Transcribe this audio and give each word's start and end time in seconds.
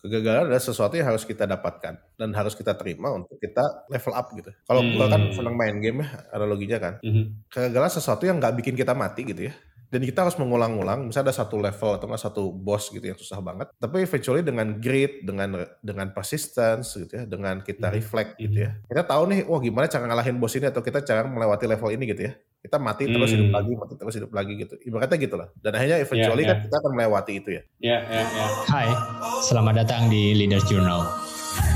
Kegagalan 0.00 0.48
adalah 0.48 0.64
sesuatu 0.64 0.96
yang 0.96 1.12
harus 1.12 1.28
kita 1.28 1.44
dapatkan 1.44 1.94
dan 2.16 2.28
harus 2.32 2.56
kita 2.56 2.72
terima 2.72 3.12
untuk 3.12 3.36
kita 3.36 3.84
level 3.92 4.12
up 4.16 4.26
gitu. 4.32 4.50
Kalau 4.64 4.80
hmm. 4.80 4.92
gua 4.96 5.06
kan 5.12 5.22
senang 5.36 5.54
main 5.60 5.76
game 5.78 6.00
ya, 6.02 6.08
analoginya 6.32 6.78
kan. 6.80 6.94
Hmm. 7.04 7.44
Kegagalan 7.52 7.92
sesuatu 7.92 8.24
yang 8.24 8.40
nggak 8.40 8.56
bikin 8.60 8.74
kita 8.74 8.96
mati 8.96 9.28
gitu 9.28 9.52
ya 9.52 9.54
dan 9.90 10.06
kita 10.06 10.22
harus 10.22 10.38
mengulang-ulang 10.38 11.10
misalnya 11.10 11.34
ada 11.34 11.42
satu 11.42 11.58
level 11.58 11.98
atau 11.98 12.06
satu 12.14 12.42
boss 12.54 12.94
gitu 12.94 13.10
yang 13.10 13.18
susah 13.18 13.42
banget 13.42 13.74
tapi 13.74 14.06
eventually 14.06 14.46
dengan 14.46 14.78
grit 14.78 15.26
dengan 15.26 15.66
dengan 15.82 16.14
persistence 16.14 16.94
gitu 16.94 17.10
ya 17.18 17.24
dengan 17.26 17.58
kita 17.58 17.90
reflect 17.90 18.38
gitu 18.38 18.70
ya 18.70 18.78
kita 18.86 19.02
tahu 19.02 19.34
nih 19.34 19.40
wah 19.50 19.58
gimana 19.58 19.90
cara 19.90 20.06
ngalahin 20.06 20.38
boss 20.38 20.54
ini 20.54 20.70
atau 20.70 20.78
kita 20.78 21.02
cara 21.02 21.26
melewati 21.26 21.66
level 21.66 21.90
ini 21.90 22.06
gitu 22.14 22.30
ya 22.30 22.32
kita 22.60 22.76
mati 22.76 23.08
terus 23.08 23.32
hidup 23.32 23.48
hmm. 23.48 23.56
lagi, 23.56 23.72
mati 23.72 23.94
terus 23.96 24.14
hidup 24.20 24.32
lagi 24.36 24.52
gitu. 24.60 24.74
Ibaratnya 24.84 25.16
gitu 25.16 25.36
lah. 25.40 25.48
Dan 25.56 25.72
akhirnya 25.80 25.98
eventually 26.04 26.44
yeah, 26.44 26.52
yeah. 26.52 26.60
kan 26.60 26.66
kita 26.68 26.76
akan 26.76 26.92
melewati 26.92 27.32
itu 27.40 27.48
ya. 27.48 27.62
Ya, 27.80 27.88
yeah, 27.88 28.00
yeah, 28.04 28.26
yeah. 28.36 28.48
Hai, 28.68 28.88
selamat 29.48 29.74
datang 29.80 30.12
di 30.12 30.36
Leaders 30.36 30.68
Journal. 30.68 31.08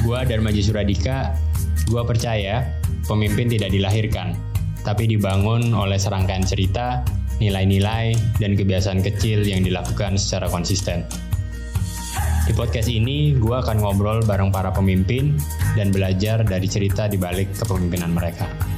Gua 0.05 0.29
Dharma 0.29 0.53
Suradika, 0.53 1.33
gua 1.89 2.05
percaya 2.05 2.69
pemimpin 3.09 3.49
tidak 3.49 3.73
dilahirkan, 3.73 4.37
tapi 4.85 5.09
dibangun 5.09 5.73
oleh 5.73 5.97
serangkaian 5.97 6.45
cerita, 6.45 7.01
nilai-nilai, 7.41 8.13
dan 8.37 8.53
kebiasaan 8.53 9.01
kecil 9.01 9.41
yang 9.41 9.65
dilakukan 9.65 10.21
secara 10.21 10.53
konsisten. 10.53 11.09
Di 12.45 12.53
podcast 12.53 12.93
ini, 12.93 13.33
gue 13.41 13.57
akan 13.57 13.81
ngobrol 13.81 14.21
bareng 14.21 14.53
para 14.53 14.69
pemimpin 14.69 15.33
dan 15.81 15.89
belajar 15.89 16.45
dari 16.45 16.69
cerita 16.69 17.09
di 17.09 17.17
balik 17.17 17.57
kepemimpinan 17.57 18.13
mereka 18.13 18.74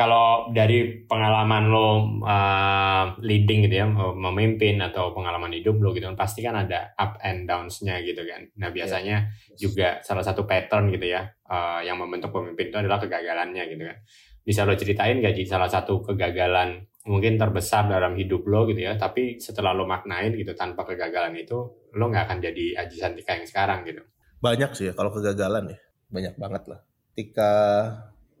kalau 0.00 0.48
dari 0.48 1.04
pengalaman 1.04 1.68
lo 1.68 2.16
uh, 2.24 3.20
leading 3.20 3.68
gitu 3.68 3.84
ya, 3.84 3.86
memimpin 4.16 4.80
atau 4.80 5.12
pengalaman 5.12 5.52
hidup 5.52 5.76
lo 5.76 5.92
gitu 5.92 6.08
kan 6.08 6.16
pasti 6.16 6.40
kan 6.40 6.56
ada 6.56 6.96
up 6.96 7.20
and 7.20 7.44
downs-nya 7.44 8.00
gitu 8.00 8.24
kan. 8.24 8.48
Nah 8.56 8.72
biasanya 8.72 9.28
yeah. 9.28 9.58
juga 9.60 10.00
salah 10.00 10.24
satu 10.24 10.48
pattern 10.48 10.88
gitu 10.88 11.04
ya 11.04 11.28
uh, 11.52 11.84
yang 11.84 12.00
membentuk 12.00 12.32
pemimpin 12.32 12.72
itu 12.72 12.80
adalah 12.80 12.96
kegagalannya 12.96 13.60
gitu 13.68 13.84
kan. 13.84 14.00
Bisa 14.40 14.64
lo 14.64 14.72
ceritain 14.72 15.20
gak 15.20 15.36
sih 15.36 15.44
salah 15.44 15.68
satu 15.68 16.00
kegagalan 16.00 16.80
mungkin 17.04 17.36
terbesar 17.36 17.84
dalam 17.92 18.16
hidup 18.16 18.48
lo 18.48 18.64
gitu 18.72 18.80
ya, 18.80 18.96
tapi 18.96 19.36
setelah 19.36 19.76
lo 19.76 19.84
maknain 19.84 20.32
gitu 20.32 20.56
tanpa 20.56 20.88
kegagalan 20.88 21.36
itu 21.36 21.56
lo 21.92 22.04
nggak 22.08 22.24
akan 22.24 22.38
jadi 22.40 22.80
Aji 22.80 22.96
Santika 22.96 23.36
yang 23.36 23.44
sekarang 23.44 23.84
gitu. 23.84 24.00
Banyak 24.40 24.72
sih 24.72 24.88
ya 24.88 24.96
kalau 24.96 25.12
kegagalan 25.12 25.76
ya, 25.76 25.78
banyak 26.08 26.34
banget 26.40 26.62
lah. 26.72 26.80
Ketika 27.12 27.52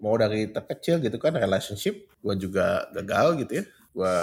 mau 0.00 0.16
dari 0.16 0.48
terkecil 0.48 0.98
gitu 1.04 1.20
kan 1.20 1.36
relationship 1.36 2.08
gue 2.20 2.34
juga 2.40 2.88
gagal 2.96 3.44
gitu 3.44 3.52
ya 3.60 3.64
gue 3.90 4.16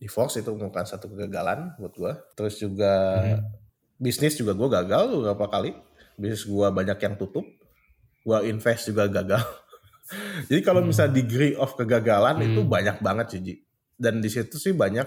divorce 0.00 0.40
itu 0.40 0.50
bukan 0.54 0.86
satu 0.86 1.10
kegagalan 1.12 1.76
buat 1.76 1.94
gue 1.94 2.12
terus 2.34 2.56
juga 2.56 3.20
hmm. 3.20 3.42
bisnis 4.00 4.34
juga 4.38 4.56
gue 4.56 4.68
gagal 4.70 5.02
beberapa 5.12 5.46
kali 5.50 5.70
bisnis 6.16 6.48
gue 6.48 6.68
banyak 6.72 6.98
yang 6.98 7.14
tutup 7.20 7.44
gue 8.24 8.38
invest 8.48 8.88
juga 8.88 9.10
gagal 9.10 9.44
jadi 10.48 10.60
kalau 10.64 10.80
hmm. 10.80 10.88
misalnya 10.88 11.14
degree 11.20 11.54
of 11.58 11.74
kegagalan 11.76 12.40
hmm. 12.40 12.46
itu 12.54 12.60
banyak 12.64 12.96
banget 13.04 13.26
sih 13.36 13.40
Ji. 13.44 13.54
dan 14.00 14.22
di 14.22 14.30
situ 14.32 14.56
sih 14.56 14.72
banyak 14.72 15.06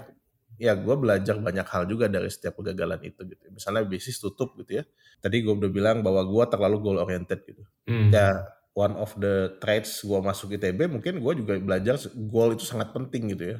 ya 0.61 0.77
gue 0.77 0.95
belajar 0.95 1.41
banyak 1.41 1.65
hal 1.65 1.89
juga 1.89 2.05
dari 2.05 2.29
setiap 2.29 2.61
kegagalan 2.61 3.01
itu 3.01 3.25
gitu 3.25 3.49
misalnya 3.49 3.87
bisnis 3.89 4.21
tutup 4.21 4.53
gitu 4.61 4.79
ya 4.79 4.83
tadi 5.23 5.41
gue 5.41 5.53
udah 5.55 5.71
bilang 5.71 6.05
bahwa 6.05 6.21
gue 6.27 6.45
terlalu 6.51 6.77
goal 6.83 6.97
oriented 7.01 7.41
gitu 7.47 7.63
hmm. 7.89 8.13
ya 8.13 8.45
one 8.73 8.97
of 8.97 9.13
the 9.21 9.53
traits 9.61 10.01
gue 10.01 10.19
masuk 10.19 10.57
ITB 10.57 10.89
mungkin 10.89 11.21
gue 11.21 11.33
juga 11.37 11.53
belajar 11.61 11.95
goal 12.29 12.57
itu 12.57 12.65
sangat 12.65 12.89
penting 12.89 13.33
gitu 13.37 13.57
ya 13.57 13.59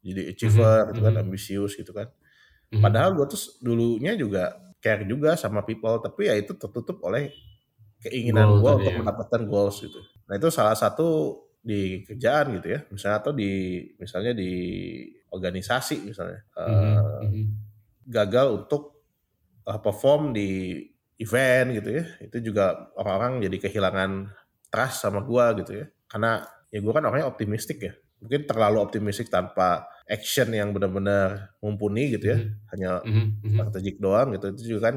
jadi 0.00 0.22
achiever 0.32 0.64
mm 0.64 0.80
-hmm. 0.80 0.88
gitu 0.88 1.00
kan 1.04 1.12
mhm. 1.12 1.22
ambisius 1.22 1.72
gitu 1.76 1.92
kan 1.92 2.08
mm 2.08 2.16
-hmm. 2.72 2.82
padahal 2.82 3.10
gue 3.14 3.26
tuh 3.28 3.40
dulunya 3.60 4.16
juga 4.16 4.56
care 4.80 5.04
juga 5.04 5.36
sama 5.36 5.64
people 5.64 6.00
tapi 6.00 6.32
ya 6.32 6.34
itu 6.36 6.56
tertutup 6.56 7.04
oleh 7.04 7.32
keinginan 8.00 8.60
gue 8.60 8.72
untuk 8.80 8.92
ya. 8.92 8.98
mendapatkan 9.00 9.42
goals 9.44 9.76
gitu 9.84 10.00
nah 10.24 10.40
itu 10.40 10.48
salah 10.48 10.74
satu 10.74 11.40
di 11.60 12.06
kerjaan 12.06 12.56
gitu 12.56 12.68
ya 12.78 12.80
misalnya 12.88 13.18
atau 13.20 13.32
di 13.34 13.82
misalnya 13.98 14.32
di 14.32 14.52
organisasi 15.34 16.06
misalnya 16.06 16.40
mm 16.56 16.64
-hmm. 16.64 16.96
uh, 16.96 17.46
gagal 18.06 18.64
untuk 18.64 19.04
uh, 19.66 19.80
perform 19.82 20.30
di 20.32 20.80
event 21.18 21.76
gitu 21.76 21.90
ya 22.00 22.04
itu 22.22 22.52
juga 22.52 22.92
orang-orang 22.94 23.42
jadi 23.50 23.56
kehilangan 23.68 24.30
trust 24.76 25.00
sama 25.00 25.24
gue 25.24 25.64
gitu 25.64 25.72
ya. 25.80 25.86
Karena 26.04 26.44
ya 26.68 26.84
gue 26.84 26.92
kan 26.92 27.08
orangnya 27.08 27.32
optimistik 27.32 27.80
ya. 27.80 27.96
Mungkin 28.20 28.44
terlalu 28.44 28.84
optimistik 28.84 29.32
tanpa 29.32 29.88
action 30.04 30.52
yang 30.52 30.76
benar-benar 30.76 31.56
mumpuni 31.64 32.12
gitu 32.12 32.36
ya. 32.36 32.38
Mm-hmm. 32.44 32.68
hanya 32.76 32.90
mm-hmm. 33.00 33.52
strategik 33.56 33.96
doang 33.96 34.36
gitu. 34.36 34.52
Itu 34.52 34.76
juga 34.76 34.92
kan 34.92 34.96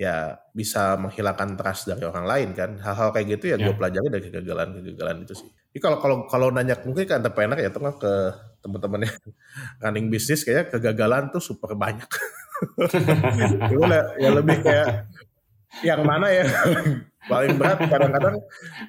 ya 0.00 0.40
bisa 0.56 0.96
menghilangkan 0.96 1.60
trust 1.60 1.92
dari 1.92 2.08
orang 2.08 2.24
lain 2.24 2.48
kan. 2.56 2.80
Hal-hal 2.80 3.12
kayak 3.12 3.26
gitu 3.36 3.52
ya 3.52 3.60
yeah. 3.60 3.68
gue 3.68 3.74
pelajari 3.76 4.08
dari 4.08 4.24
kegagalan-kegagalan 4.32 5.16
itu 5.28 5.34
sih. 5.36 5.48
Jadi 5.52 5.80
kalau 5.84 5.98
kalau 6.00 6.16
kalau 6.28 6.48
nanya 6.48 6.80
mungkin 6.84 7.04
ke 7.04 7.12
entrepreneur 7.12 7.60
ya 7.60 7.68
tengah 7.68 7.96
ke 8.00 8.12
teman-teman 8.64 9.04
yang 9.04 9.16
running 9.84 10.08
bisnis 10.08 10.44
kayak 10.48 10.72
kegagalan 10.72 11.28
tuh 11.28 11.44
super 11.44 11.76
banyak. 11.76 12.08
Ya 14.22 14.30
lebih 14.30 14.62
kayak 14.62 15.10
yang 15.82 16.06
mana 16.06 16.30
ya 16.30 16.46
paling 17.30 17.54
berat 17.54 17.78
kadang-kadang 17.86 18.36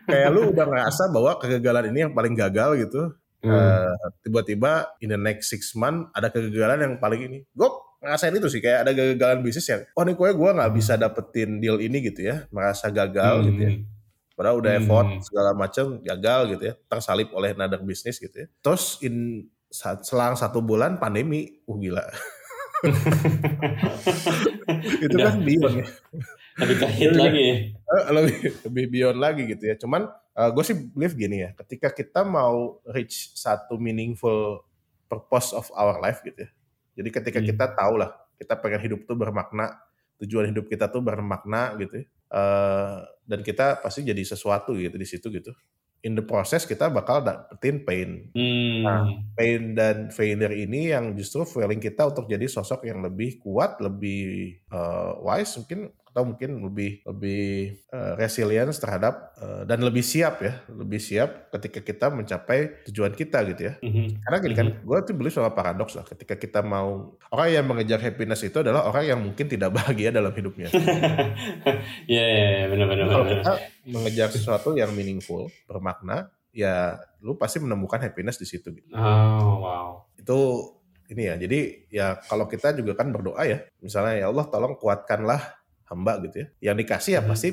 kayak 0.09 0.29
lu 0.33 0.49
udah 0.49 0.65
ngerasa 0.65 1.03
bahwa 1.13 1.37
kegagalan 1.37 1.93
ini 1.93 1.99
yang 2.09 2.13
paling 2.13 2.33
gagal 2.33 2.69
gitu 2.81 3.13
hmm. 3.45 3.51
uh, 3.51 3.93
tiba-tiba 4.25 4.89
in 5.03 5.13
the 5.13 5.19
next 5.19 5.53
six 5.53 5.77
month 5.77 6.09
ada 6.17 6.33
kegagalan 6.33 6.79
yang 6.81 6.93
paling 6.97 7.21
ini 7.29 7.37
gue 7.45 7.69
ngerasain 8.03 8.35
itu 8.35 8.49
sih 8.49 8.59
kayak 8.59 8.89
ada 8.89 8.91
kegagalan 8.91 9.39
bisnis 9.45 9.69
yang 9.69 9.81
oh 9.93 10.03
nih 10.03 10.15
gue 10.17 10.29
gue 10.33 10.49
nggak 10.57 10.69
hmm. 10.73 10.79
bisa 10.79 10.93
dapetin 10.97 11.61
deal 11.61 11.77
ini 11.77 11.97
gitu 12.03 12.25
ya 12.25 12.49
merasa 12.49 12.89
gagal 12.89 13.35
hmm. 13.41 13.45
gitu 13.53 13.61
ya 13.61 13.71
padahal 14.33 14.57
udah 14.59 14.71
effort 14.81 15.07
hmm. 15.13 15.21
segala 15.21 15.49
macam 15.53 15.85
gagal 16.01 16.39
gitu 16.57 16.63
ya 16.67 16.73
tersalip 16.89 17.29
oleh 17.37 17.53
another 17.53 17.79
bisnis 17.85 18.17
gitu 18.17 18.33
ya 18.33 18.47
terus 18.65 18.97
in 19.05 19.45
selang 19.73 20.37
satu 20.37 20.61
bulan 20.61 21.01
pandemi 21.01 21.61
uh 21.65 21.77
gila 21.77 22.05
itu 25.05 25.15
kan 25.15 25.39
beyond 25.39 25.75
ya. 25.79 25.87
Lebih 26.59 26.77
kahit 26.83 27.11
lagi. 27.15 27.47
eh, 27.73 28.03
lebih 28.11 28.37
lebih 28.67 28.85
beyond 28.91 29.19
lagi 29.19 29.43
gitu 29.47 29.63
ya. 29.71 29.75
Cuman 29.79 30.11
uh, 30.11 30.41
eh, 30.43 30.49
gue 30.51 30.63
sih 30.63 30.75
believe 30.91 31.15
gini 31.15 31.37
ya. 31.47 31.49
Ketika 31.55 31.95
kita 31.95 32.27
mau 32.27 32.83
reach 32.89 33.31
satu 33.33 33.79
meaningful 33.79 34.67
purpose 35.07 35.55
of 35.55 35.71
our 35.73 35.97
life 36.03 36.19
gitu 36.21 36.45
ya. 36.45 36.49
Jadi 36.99 37.09
ketika 37.09 37.39
hmm. 37.41 37.47
kita 37.53 37.65
tahu 37.73 37.97
lah 38.01 38.11
kita 38.37 38.59
pengen 38.59 38.81
hidup 38.83 38.99
tuh 39.07 39.15
bermakna 39.15 39.71
tujuan 40.21 40.51
hidup 40.51 40.69
kita 40.69 40.91
tuh 40.91 41.01
bermakna 41.01 41.73
gitu 41.79 42.03
ya. 42.03 42.05
uh, 42.31 43.07
dan 43.23 43.39
kita 43.41 43.79
pasti 43.79 44.03
jadi 44.03 44.23
sesuatu 44.23 44.75
gitu 44.75 44.95
di 44.99 45.07
situ 45.07 45.27
gitu 45.31 45.51
in 46.03 46.19
the 46.19 46.21
process 46.21 46.67
kita 46.67 46.91
bakal 46.91 47.23
dapetin 47.23 47.87
pain. 47.87 48.09
Hmm. 48.35 48.83
Nah, 48.83 49.03
pain 49.39 49.71
dan 49.71 50.11
failure 50.11 50.51
ini 50.51 50.91
yang 50.91 51.15
justru 51.15 51.47
feeling 51.47 51.79
kita 51.79 52.11
untuk 52.11 52.27
jadi 52.27 52.43
sosok 52.45 52.83
yang 52.83 52.99
lebih 52.99 53.39
kuat, 53.39 53.79
lebih 53.79 54.59
uh, 54.69 55.15
wise 55.23 55.55
mungkin 55.63 55.89
atau 56.13 56.29
mungkin 56.29 56.61
lebih 56.61 57.01
lebih 57.09 57.73
uh, 57.89 58.13
resilience 58.21 58.77
terhadap 58.77 59.33
uh, 59.41 59.65
dan 59.65 59.81
lebih 59.81 60.05
siap 60.05 60.45
ya 60.45 60.61
lebih 60.69 61.01
siap 61.01 61.49
ketika 61.49 61.81
kita 61.81 62.13
mencapai 62.13 62.85
tujuan 62.85 63.17
kita 63.17 63.41
gitu 63.49 63.73
ya 63.73 63.73
mm-hmm. 63.81 64.21
karena 64.21 64.37
gini 64.37 64.53
kan 64.53 64.67
mm-hmm. 64.69 64.85
gue 64.85 64.97
tuh 65.09 65.15
beli 65.17 65.33
soal 65.33 65.49
paradoks 65.57 65.97
lah 65.97 66.05
ketika 66.05 66.37
kita 66.37 66.61
mau 66.61 67.17
orang 67.33 67.49
yang 67.49 67.65
mengejar 67.65 67.97
happiness 67.97 68.45
itu 68.45 68.61
adalah 68.61 68.85
orang 68.85 69.09
yang 69.09 69.19
mungkin 69.25 69.49
tidak 69.49 69.73
bahagia 69.73 70.13
dalam 70.13 70.29
hidupnya 70.29 70.69
Iya 72.05 72.21
yeah, 72.21 72.29
yeah, 72.29 72.65
benar-benar 72.69 73.09
kalau 73.09 73.25
kita 73.25 73.51
mengejar 73.89 74.29
sesuatu 74.29 74.77
yang 74.77 74.93
meaningful 74.93 75.49
bermakna 75.65 76.29
ya 76.53 77.01
lu 77.25 77.33
pasti 77.33 77.57
menemukan 77.57 77.97
happiness 77.97 78.37
di 78.37 78.45
situ 78.45 78.69
gitu. 78.69 78.93
oh 78.93 79.65
wow 79.65 80.05
itu 80.13 80.37
ini 81.09 81.23
ya 81.25 81.35
jadi 81.41 81.59
ya 81.89 82.07
kalau 82.29 82.45
kita 82.45 82.77
juga 82.77 82.93
kan 82.93 83.09
berdoa 83.09 83.41
ya 83.43 83.65
misalnya 83.81 84.21
ya 84.21 84.25
Allah 84.29 84.45
tolong 84.47 84.77
kuatkanlah 84.77 85.62
hamba 85.93 86.17
gitu 86.25 86.41
ya. 86.41 86.47
Yang 86.73 86.75
dikasih 86.83 87.11
ya 87.15 87.21
hmm. 87.21 87.29
pasti 87.29 87.49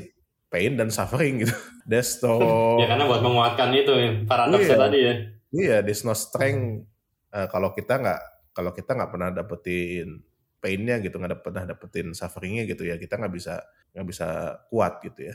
pain 0.50 0.72
dan 0.74 0.88
suffering 0.88 1.46
gitu. 1.46 1.54
There's 1.90 2.18
no... 2.24 2.40
ya 2.80 2.90
karena 2.90 3.04
buat 3.06 3.22
menguatkan 3.22 3.70
itu 3.76 3.92
paradoksnya 4.24 4.76
iya, 4.76 4.80
tadi 4.80 4.98
ya. 4.98 5.14
Iya, 5.50 5.76
there's 5.82 6.06
no 6.06 6.14
strength 6.14 6.86
uh, 7.34 7.50
kalau 7.50 7.74
kita 7.74 7.98
nggak 7.98 8.20
kalau 8.54 8.70
kita 8.70 8.94
nggak 8.94 9.10
pernah 9.10 9.30
dapetin 9.34 10.22
painnya 10.62 11.02
gitu, 11.02 11.18
nggak 11.18 11.42
pernah 11.42 11.66
dapetin 11.66 12.14
sufferingnya 12.14 12.70
gitu 12.70 12.86
ya, 12.86 12.94
kita 12.94 13.18
nggak 13.18 13.34
bisa 13.34 13.58
nggak 13.90 14.06
bisa 14.06 14.26
kuat 14.70 15.02
gitu 15.02 15.34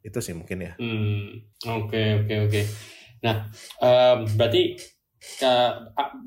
Itu 0.00 0.24
sih 0.24 0.32
mungkin 0.32 0.64
ya. 0.64 0.72
Hmm, 0.80 1.44
oke 1.68 2.24
oke 2.24 2.34
oke. 2.48 2.60
Nah, 3.20 3.52
um, 3.84 4.24
berarti 4.34 4.80
ke, 5.22 5.52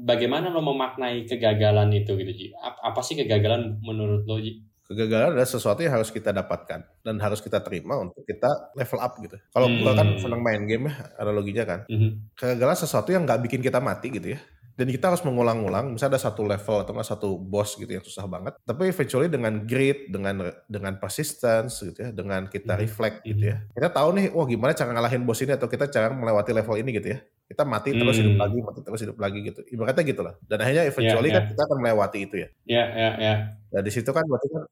bagaimana 0.05 0.47
lo 0.53 0.63
memaknai 0.63 1.27
kegagalan 1.27 1.91
itu 1.91 2.15
gitu 2.15 2.31
Ji? 2.31 2.47
Apa 2.61 3.03
sih 3.03 3.19
kegagalan 3.19 3.81
menurut 3.83 4.23
lo 4.23 4.37
Ji? 4.39 4.63
Kegagalan 4.85 5.33
adalah 5.33 5.49
sesuatu 5.49 5.81
yang 5.81 5.97
harus 5.97 6.13
kita 6.13 6.29
dapatkan 6.29 6.79
dan 7.01 7.15
harus 7.17 7.41
kita 7.41 7.57
terima 7.65 7.97
untuk 7.97 8.21
kita 8.21 8.69
level 8.77 8.99
up 9.01 9.17
gitu. 9.17 9.37
Kalau 9.49 9.65
hmm. 9.65 9.81
gua 9.81 9.91
kan 9.97 10.07
senang 10.21 10.41
main 10.45 10.61
game 10.69 10.93
ya, 10.93 10.93
analoginya 11.17 11.63
kan. 11.65 11.79
Hmm. 11.89 12.29
Kegagalan 12.37 12.77
sesuatu 12.77 13.09
yang 13.09 13.25
nggak 13.25 13.41
bikin 13.49 13.65
kita 13.65 13.81
mati 13.81 14.13
gitu 14.13 14.37
ya. 14.37 14.39
Dan 14.75 14.87
kita 14.87 15.07
harus 15.07 15.23
mengulang-ulang 15.23 15.95
misalnya 15.95 16.19
ada 16.19 16.23
satu 16.27 16.43
level 16.43 16.77
atau 16.83 16.91
nggak 16.91 17.07
satu 17.07 17.29
boss 17.35 17.75
gitu 17.75 17.87
yang 17.89 18.03
susah 18.03 18.27
banget 18.27 18.53
tapi 18.61 18.91
eventually 18.91 19.27
dengan 19.27 19.63
grit 19.63 20.11
dengan 20.11 20.51
dengan 20.67 20.99
persistence 20.99 21.79
gitu 21.81 21.99
ya 21.99 22.09
dengan 22.11 22.45
kita 22.45 22.75
Mhm. 22.75 22.81
reflect 22.83 23.17
gitu 23.23 23.43
ya 23.51 23.57
kita 23.71 23.89
tahu 23.89 24.09
nih 24.13 24.25
wah 24.31 24.43
gimana 24.43 24.71
cara 24.71 24.91
ngalahin 24.91 25.23
boss 25.23 25.39
ini 25.41 25.55
atau 25.55 25.65
kita 25.65 25.87
cara 25.87 26.11
melewati 26.11 26.51
level 26.51 26.75
ini 26.75 26.91
gitu 26.95 27.07
ya 27.15 27.19
kita 27.45 27.63
mati 27.63 27.93
terus 27.93 28.17
hidup 28.19 28.35
Hmm. 28.35 28.43
lagi 28.43 28.57
mati 28.59 28.79
terus 28.81 29.01
hidup 29.01 29.17
lagi 29.17 29.39
gitu 29.41 29.61
ibaratnya 29.69 30.03
gitu 30.03 30.21
lah 30.21 30.33
dan 30.43 30.57
akhirnya 30.59 30.83
eventually 30.85 31.29
Iya, 31.29 31.35
kan 31.39 31.43
kita 31.49 31.61
akan 31.63 31.77
melewati 31.79 32.19
itu 32.25 32.35
ya 32.43 32.47
Ya, 32.67 32.83
ya, 32.91 33.09
ya. 33.17 33.33
dan 33.71 33.81
di 33.81 33.91
situ 33.93 34.09
kan 34.11 34.25
berarti 34.27 34.47
kan 34.51 34.63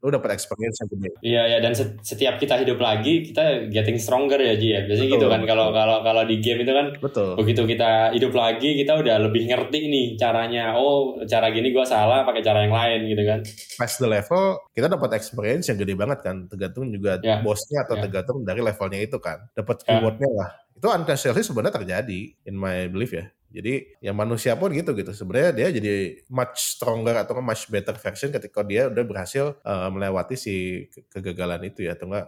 lu 0.00 0.08
dapat 0.08 0.32
experience 0.32 0.80
yang 0.80 0.88
gede 0.90 1.10
Iya 1.20 1.42
ya 1.46 1.58
dan 1.58 1.72
set- 1.72 2.00
setiap 2.00 2.36
kita 2.36 2.56
hidup 2.56 2.76
lagi 2.76 3.20
kita 3.22 3.68
getting 3.68 3.96
stronger 3.96 4.36
ya 4.36 4.54
Ji 4.54 4.68
ya. 4.70 4.80
Biasanya 4.82 5.06
Betul, 5.06 5.16
gitu 5.18 5.26
kan 5.28 5.42
kalau 5.44 5.66
kalau 5.70 5.96
kalau 6.00 6.22
di 6.24 6.36
game 6.38 6.60
itu 6.60 6.72
kan 6.72 6.86
betul 6.96 7.36
begitu 7.36 7.62
kita 7.64 7.90
hidup 8.10 8.32
lagi 8.32 8.74
kita 8.76 8.96
udah 8.96 9.16
lebih 9.20 9.44
ngerti 9.46 9.80
nih 9.86 10.06
caranya. 10.16 10.72
Oh, 10.74 11.20
cara 11.24 11.48
gini 11.48 11.68
gua 11.70 11.84
salah 11.84 12.22
pakai 12.22 12.40
cara 12.40 12.64
yang 12.64 12.72
lain 12.72 13.00
gitu 13.06 13.22
kan. 13.22 13.40
past 13.76 13.96
the 13.96 14.06
level 14.06 14.56
kita 14.70 14.86
dapat 14.86 15.10
experience 15.14 15.64
yang 15.66 15.76
gede 15.76 15.92
banget 15.94 16.20
kan 16.20 16.36
tergantung 16.46 16.88
juga 16.88 17.20
Ya. 17.20 17.40
bosnya 17.40 17.84
atau 17.84 17.96
Ya. 17.96 18.02
tergantung 18.02 18.40
dari 18.40 18.60
levelnya 18.60 19.00
itu 19.00 19.16
kan 19.16 19.40
dapat 19.52 19.84
Ya. 19.84 19.96
rewardnya 19.96 20.30
lah 20.30 20.50
itu 20.72 20.86
unconsciously 20.86 21.42
sebenarnya 21.42 21.76
terjadi 21.76 22.20
in 22.42 22.54
my 22.54 22.88
belief 22.88 23.12
ya 23.12 23.28
jadi 23.50 23.74
yang 24.00 24.14
manusia 24.14 24.54
pun 24.54 24.70
gitu 24.70 24.94
gitu. 24.94 25.10
Sebenarnya 25.10 25.50
dia 25.50 25.68
jadi 25.70 25.94
much 26.26 26.54
stronger 26.56 27.18
atau 27.18 27.34
much 27.38 27.66
better 27.66 27.94
version 27.94 28.30
ketika 28.30 28.62
dia 28.62 28.86
udah 28.86 29.02
berhasil 29.02 29.58
uh, 29.60 29.88
melewati 29.88 30.34
si 30.34 30.54
ke- 30.86 31.02
kegagalan 31.10 31.60
itu 31.64 31.82
ya 31.82 31.94
atau 31.94 32.06
enggak 32.06 32.26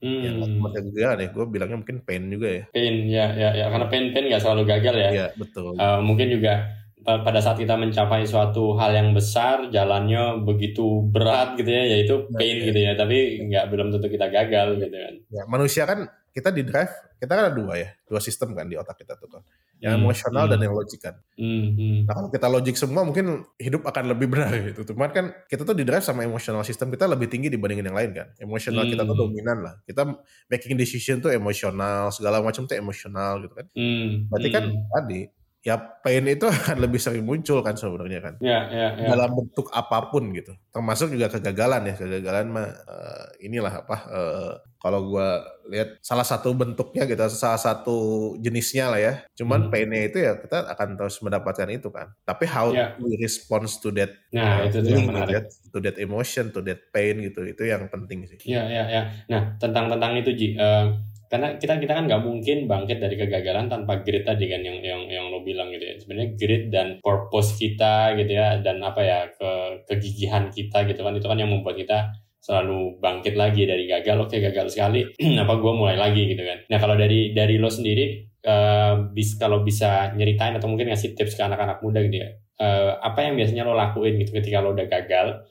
yang 0.00 0.40
nggak 0.40 0.48
cuma 0.50 0.68
Hmm. 0.70 0.76
kegagalan 0.80 1.18
ya 1.18 1.28
gue 1.28 1.44
bilangnya 1.46 1.76
mungkin 1.76 1.98
pain 2.00 2.24
juga 2.24 2.48
ya. 2.48 2.64
Pain 2.70 2.94
ya 3.04 3.26
ya 3.34 3.50
ya. 3.52 3.66
Karena 3.68 3.86
pain 3.86 4.04
pain 4.10 4.24
nggak 4.24 4.40
selalu 4.40 4.62
gagal 4.64 4.94
ya. 4.96 5.10
iya 5.10 5.26
betul. 5.34 5.76
Eh, 5.76 6.00
mungkin 6.00 6.28
juga 6.30 6.52
pa- 7.00 7.20
pada 7.20 7.40
saat 7.40 7.56
kita 7.56 7.76
mencapai 7.76 8.24
suatu 8.24 8.76
hal 8.76 8.92
yang 8.92 9.12
besar 9.12 9.68
jalannya 9.68 10.40
begitu 10.40 11.04
berat 11.04 11.56
gitu 11.56 11.68
ya 11.68 11.84
yaitu 11.84 12.14
pain 12.30 12.56
Iya. 12.56 12.66
gitu 12.70 12.78
ya. 12.80 12.92
Tapi 12.94 13.18
nggak 13.44 13.64
belum 13.68 13.92
tentu 13.92 14.08
kita 14.08 14.26
gagal 14.28 14.80
gitu 14.80 14.88
kan. 14.88 15.14
Ya 15.28 15.42
manusia 15.44 15.84
kan 15.84 16.08
kita 16.30 16.48
di 16.54 16.62
drive 16.62 16.92
kita 17.18 17.32
kan 17.34 17.42
ada 17.50 17.54
dua 17.54 17.74
ya 17.76 17.88
dua 18.06 18.20
sistem 18.22 18.54
kan 18.54 18.66
di 18.66 18.78
otak 18.78 19.02
kita 19.02 19.18
tuh 19.18 19.28
kan 19.28 19.42
yang 19.80 19.96
Hmm, 19.96 20.12
emosional 20.12 20.44
hmm. 20.44 20.52
dan 20.52 20.58
yang 20.60 20.74
logik 20.76 21.00
kan 21.00 21.16
Hmm, 21.40 21.72
hmm. 21.72 21.98
Nah 22.04 22.12
kalau 22.12 22.28
kita 22.28 22.46
logik 22.52 22.76
semua 22.76 23.00
mungkin 23.00 23.48
hidup 23.56 23.80
akan 23.88 24.12
lebih 24.12 24.28
benar 24.28 24.52
gitu. 24.68 24.92
Cuman 24.92 25.08
kan 25.08 25.32
kita 25.48 25.64
tuh 25.64 25.72
di 25.72 25.88
drive 25.88 26.04
sama 26.04 26.20
emotional 26.20 26.60
system 26.68 26.92
kita 26.92 27.08
lebih 27.08 27.32
tinggi 27.32 27.48
dibandingin 27.48 27.88
yang 27.88 27.96
lain 27.96 28.12
kan. 28.12 28.28
Emosional 28.36 28.84
kita 28.84 29.08
tuh 29.08 29.16
Hmm. 29.16 29.24
dominan 29.24 29.58
lah. 29.64 29.74
Kita 29.88 30.04
making 30.52 30.76
decision 30.76 31.24
tuh 31.24 31.32
emosional, 31.32 32.12
segala 32.12 32.44
macam 32.44 32.68
tuh 32.68 32.76
emosional 32.76 33.40
gitu 33.40 33.56
kan. 33.56 33.66
Hmm, 33.72 34.28
Berarti 34.28 34.48
kan 34.52 34.64
hmm. 34.68 34.84
tadi 34.92 35.20
ya 35.60 35.76
pain 36.04 36.24
itu 36.24 36.44
akan 36.56 36.76
lebih 36.80 37.00
sering 37.02 37.24
muncul 37.24 37.60
kan 37.66 37.76
sebenarnya 37.76 38.20
kan. 38.24 38.34
ya 38.40 38.58
ya 38.72 38.86
ya 38.96 39.06
Dalam 39.12 39.30
bentuk 39.36 39.68
apa 39.72 40.08
pun 40.12 40.32
gitu. 40.32 40.52
Termasuk 40.72 41.12
juga 41.14 41.28
kegagalan 41.32 41.82
ya. 41.90 41.94
Kegagalan 42.00 42.46
mah 42.52 42.68
eh, 42.68 43.24
inilah 43.48 43.72
apa 43.84 43.96
eh, 44.08 44.52
kalau 44.80 45.00
gua 45.12 45.44
lihat 45.68 46.00
salah 46.00 46.24
satu 46.24 46.56
bentuknya 46.56 47.04
gitu, 47.04 47.20
salah 47.32 47.60
satu 47.60 47.96
jenisnya 48.40 48.88
lah 48.92 49.00
ya. 49.00 49.12
Cuman 49.36 49.68
Hmm. 49.68 49.72
painnya 49.72 50.00
itu 50.08 50.18
ya 50.24 50.40
kita 50.40 50.72
akan 50.72 50.88
terus 50.96 51.20
mendapatkan 51.20 51.68
itu 51.68 51.88
kan. 51.92 52.08
Tapi 52.24 52.44
how 52.48 52.72
Ya. 52.72 52.96
we 52.96 53.12
response 53.20 53.76
to 53.80 53.92
that 53.92 54.10
Nah, 54.32 54.62
uh, 54.62 54.66
itu 54.66 54.78
tuh 54.80 54.90
yang 54.90 55.04
gitu 55.04 55.10
menarik. 55.12 55.34
ya, 55.36 55.40
to 55.74 55.78
that 55.84 55.96
emotion, 56.00 56.44
to 56.54 56.60
that 56.64 56.80
pain 56.94 57.18
gitu, 57.20 57.44
itu 57.44 57.62
yang 57.66 57.84
penting 57.92 58.24
sih. 58.30 58.38
Ya, 58.46 58.64
ya, 58.66 58.84
ya. 58.88 59.02
Nah, 59.28 59.42
tentang 59.60 59.90
tentang 59.92 60.12
itu 60.16 60.30
Ji, 60.38 60.46
Eh, 60.56 60.84
karena 61.30 61.54
kita 61.62 61.78
kita 61.78 61.94
kan 61.94 62.10
nggak 62.10 62.26
mungkin 62.26 62.66
bangkit 62.66 62.98
dari 62.98 63.14
kegagalan 63.14 63.70
tanpa 63.70 64.02
grit 64.02 64.26
tadi 64.26 64.50
kan 64.50 64.66
yang 64.66 64.82
yang 64.82 65.06
yang 65.06 65.24
lo 65.30 65.46
bilang 65.46 65.70
gitu 65.70 65.86
ya. 65.86 65.94
Sebenarnya 66.02 66.28
grit 66.34 66.64
dan 66.74 66.98
purpose 66.98 67.54
kita 67.54 68.18
gitu 68.18 68.34
ya 68.34 68.58
dan 68.58 68.82
apa 68.82 69.00
ya 69.00 69.18
ke 69.30 69.50
kegigihan 69.86 70.50
kita 70.50 70.82
gitu 70.90 71.06
kan 71.06 71.14
itu 71.14 71.30
kan 71.30 71.38
yang 71.38 71.54
membuat 71.54 71.78
kita 71.78 72.10
selalu 72.42 72.98
bangkit 72.98 73.38
lagi 73.38 73.62
dari 73.62 73.86
gagal. 73.86 74.26
Oke 74.26 74.42
gagal 74.42 74.74
sekali, 74.74 75.06
apa 75.46 75.54
gue 75.54 75.72
mulai 75.72 75.94
lagi 75.94 76.34
gitu 76.34 76.42
kan. 76.42 76.66
Nah 76.66 76.78
kalau 76.82 76.98
dari 76.98 77.30
dari 77.30 77.62
lo 77.62 77.70
sendiri 77.70 78.26
eh, 78.42 78.94
bis 79.14 79.38
kalau 79.38 79.62
bisa 79.62 80.10
nyeritain 80.18 80.58
atau 80.58 80.66
mungkin 80.66 80.90
ngasih 80.90 81.14
tips 81.14 81.38
ke 81.38 81.42
anak-anak 81.46 81.78
muda 81.78 82.02
gitu 82.02 82.26
ya. 82.26 82.30
eh, 82.60 82.92
apa 83.00 83.22
yang 83.22 83.38
biasanya 83.38 83.62
lo 83.70 83.78
lakuin 83.78 84.18
gitu 84.18 84.34
ketika 84.34 84.58
lo 84.58 84.74
udah 84.74 84.84
gagal 84.90 85.46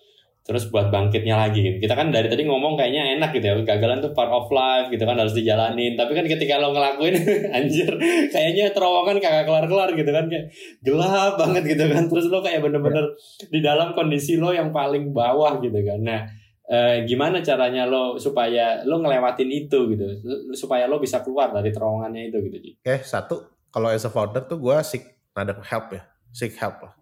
terus 0.50 0.74
buat 0.74 0.90
bangkitnya 0.90 1.38
lagi 1.38 1.62
gitu. 1.62 1.78
Kita 1.86 1.94
kan 1.94 2.10
dari 2.10 2.26
tadi 2.26 2.42
ngomong 2.50 2.74
kayaknya 2.74 3.22
enak 3.22 3.38
gitu 3.38 3.46
ya. 3.46 3.54
Gagalan 3.62 4.02
tuh 4.02 4.18
part 4.18 4.34
of 4.34 4.50
life 4.50 4.90
gitu 4.90 5.06
kan 5.06 5.14
harus 5.14 5.38
dijalanin. 5.38 5.94
Tapi 5.94 6.18
kan 6.18 6.26
ketika 6.26 6.58
lo 6.58 6.74
ngelakuin 6.74 7.22
anjir 7.62 7.94
kayaknya 8.34 8.74
terowongan 8.74 9.22
kagak 9.22 9.46
kelar-kelar 9.46 9.94
gitu 9.94 10.10
kan 10.10 10.26
kayak 10.26 10.50
gelap 10.82 11.38
banget 11.38 11.78
gitu 11.78 11.86
kan. 11.86 12.10
Terus 12.10 12.26
lo 12.34 12.42
kayak 12.42 12.66
bener-bener 12.66 13.14
di 13.46 13.62
dalam 13.62 13.94
kondisi 13.94 14.42
lo 14.42 14.50
yang 14.50 14.74
paling 14.74 15.14
bawah 15.14 15.62
gitu 15.62 15.86
kan. 15.86 16.02
Nah, 16.02 16.26
eh, 16.66 17.06
gimana 17.06 17.46
caranya 17.46 17.86
lo 17.86 18.18
supaya 18.18 18.82
lo 18.90 19.06
ngelewatin 19.06 19.54
itu 19.54 19.86
gitu. 19.94 20.06
Supaya 20.58 20.90
lo 20.90 20.98
bisa 20.98 21.22
keluar 21.22 21.54
dari 21.54 21.70
terowongannya 21.70 22.34
itu 22.34 22.38
gitu. 22.50 22.58
Oke, 22.82 23.06
satu, 23.06 23.54
kalau 23.70 23.94
as 23.94 24.02
a 24.02 24.10
founder 24.10 24.50
tuh 24.50 24.58
gue 24.58 24.78
seek 24.82 25.06
another 25.38 25.62
help 25.62 25.94
ya, 25.94 26.02
seek 26.34 26.58
help 26.58 26.82
lah. 26.82 26.98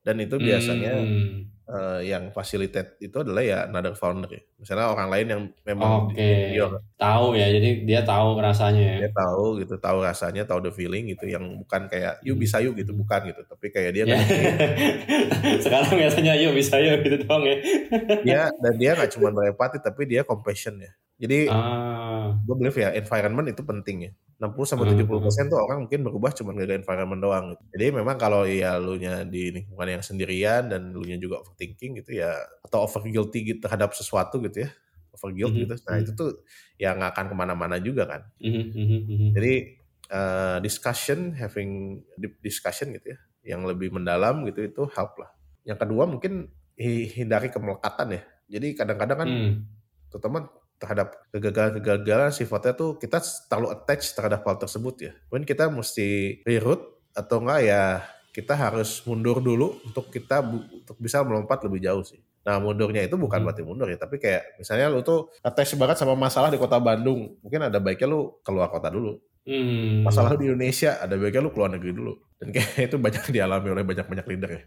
Dan 0.00 0.24
itu 0.24 0.40
biasanya 0.40 1.04
Hmm. 1.04 1.57
Eh, 1.68 2.00
yang 2.08 2.32
facilitate 2.32 2.96
itu 2.98 3.16
adalah 3.20 3.44
ya 3.44 3.58
another 3.68 3.92
founder 3.92 4.30
ya. 4.32 4.42
Misalnya 4.56 4.86
orang 4.88 5.08
lain 5.12 5.26
yang 5.28 5.42
memang 5.62 6.08
Oke. 6.08 6.16
senior, 6.48 6.80
Tahu 6.98 7.26
ya. 7.36 7.46
Jadi 7.52 7.68
dia 7.86 8.00
tahu 8.02 8.40
rasanya 8.40 8.82
ya. 8.96 8.96
dia 9.06 9.10
tahu 9.14 9.44
gitu, 9.62 9.74
tahu 9.78 9.98
rasanya, 10.02 10.42
tahu 10.48 10.60
the 10.66 10.72
feeling 10.74 11.12
gitu, 11.12 11.28
yang 11.28 11.44
bukan 11.60 11.86
kayak 11.86 12.18
yuk 12.26 12.34
Hmm. 12.34 12.42
bisa 12.42 12.56
yuk 12.64 12.74
gitu, 12.74 12.92
bukan 12.96 13.20
gitu. 13.30 13.40
Tapi 13.46 13.66
kayak 13.70 13.90
dia 13.94 14.04
Ya. 14.04 14.16
ngerti. 14.16 14.38
Sekarang 15.64 15.92
biasanya 15.94 16.32
yuk 16.40 16.52
bisa 16.56 16.76
yuk 16.80 17.04
gitu 17.04 17.16
doang 17.22 17.44
ya. 17.46 17.56
dia 18.24 18.40
dan 18.64 18.74
dia 18.76 18.90
nggak 18.96 19.10
cuma 19.14 19.28
berempati 19.30 19.78
tapi 19.78 20.02
dia 20.08 20.22
compassion 20.26 20.76
ya. 20.80 20.92
Jadi 21.18 21.38
Ah, 21.46 22.38
gue 22.46 22.54
believe 22.56 22.78
ya 22.80 22.90
environment 22.96 23.46
itu 23.52 23.62
penting 23.66 23.96
ya. 24.08 24.12
60 24.38 24.64
sampai 24.70 24.86
Hmm, 24.86 24.90
70 24.90 25.18
persen 25.24 25.50
tuh 25.50 25.58
orang 25.58 25.84
mungkin 25.86 26.00
berubah 26.06 26.30
cuma 26.36 26.54
gara-gara 26.54 26.78
environment 26.78 27.20
doang. 27.20 27.44
Gitu. 27.54 27.62
Jadi 27.74 27.86
memang 27.98 28.16
kalau 28.16 28.46
ya 28.46 28.78
lu 28.78 28.94
nya 28.96 29.26
di 29.26 29.50
lingkungan 29.50 29.88
yang 29.98 30.02
sendirian 30.06 30.70
dan 30.70 30.94
lu 30.94 31.02
nya 31.02 31.18
juga 31.18 31.42
overthinking 31.42 31.98
gitu 32.04 32.22
ya 32.22 32.38
atau 32.62 32.86
over 32.86 33.02
guilty 33.10 33.42
gitu 33.54 33.60
terhadap 33.66 33.90
sesuatu 33.98 34.38
gitu 34.46 34.64
ya, 34.66 34.70
over 35.14 35.30
guilt 35.34 35.54
Mhm, 35.54 35.60
gitu. 35.60 35.74
Nah 35.90 35.96
mhm. 35.96 36.04
itu 36.04 36.14
tuh 36.14 36.30
ya 36.78 36.94
nggak 36.94 37.10
akan 37.18 37.26
ke 37.32 37.36
mana-mana 37.36 37.76
juga 37.82 38.06
kan. 38.06 38.22
mhm. 38.40 39.28
Jadi 39.36 39.52
eh, 40.08 40.56
discussion, 40.64 41.36
having 41.36 42.00
deep 42.16 42.40
discussion 42.40 42.90
gitu 42.96 43.12
ya, 43.16 43.18
yang 43.56 43.62
lebih 43.68 43.92
mendalam 43.92 44.40
gitu 44.48 44.64
itu 44.64 44.82
help 44.96 45.20
lah. 45.20 45.30
Yang 45.68 45.78
kedua 45.84 46.04
mungkin 46.08 46.48
hi- 46.80 47.08
hindari 47.12 47.52
kemelekatan 47.52 48.16
ya. 48.16 48.22
Jadi 48.48 48.68
kadang-kadang 48.78 49.18
kan 49.20 49.30
Hmm, 49.30 49.68
terutama 50.12 50.48
terhadap 50.78 51.14
kegagalan-kegagalan 51.34 52.30
sifatnya 52.30 52.72
tuh 52.74 52.96
kita 52.96 53.18
terlalu 53.50 53.68
attach 53.74 54.14
terhadap 54.14 54.40
hal 54.46 54.56
tersebut 54.58 54.94
ya. 55.02 55.12
Mungkin 55.30 55.44
kita 55.46 55.66
mesti 55.70 56.40
reroute 56.46 56.86
atau 57.14 57.42
enggak 57.42 57.60
ya 57.66 57.82
kita 58.30 58.54
harus 58.54 59.02
mundur 59.02 59.42
dulu 59.42 59.82
untuk 59.82 60.14
kita 60.14 60.38
untuk 60.46 60.96
bisa 61.02 61.22
melompat 61.26 61.58
lebih 61.66 61.82
jauh 61.82 62.04
sih. 62.06 62.20
Nah 62.46 62.62
mundurnya 62.62 63.02
itu 63.04 63.18
bukan 63.18 63.42
Hmm. 63.42 63.46
berarti 63.46 63.62
mundur 63.66 63.88
ya, 63.90 63.98
tapi 63.98 64.16
kayak 64.22 64.56
misalnya 64.62 64.86
lu 64.88 65.02
tuh 65.02 65.28
attach 65.42 65.74
banget 65.74 65.98
sama 65.98 66.14
masalah 66.14 66.48
di 66.48 66.56
kota 66.60 66.78
Bandung, 66.78 67.36
mungkin 67.42 67.66
ada 67.66 67.78
baiknya 67.82 68.08
lu 68.08 68.38
keluar 68.46 68.70
kota 68.70 68.88
dulu. 68.88 69.18
hmm. 69.46 70.06
Masalah 70.06 70.38
di 70.38 70.46
Indonesia, 70.48 70.96
ada 71.02 71.14
baiknya 71.18 71.42
lu 71.44 71.50
keluar 71.54 71.70
negeri 71.74 71.92
dulu. 71.92 72.14
Dan 72.38 72.54
kayak 72.54 72.70
itu 72.88 72.96
banyak 73.02 73.24
dialami 73.34 73.68
oleh 73.74 73.84
banyak-banyak 73.84 74.26
leader 74.30 74.50
ya. 74.54 74.62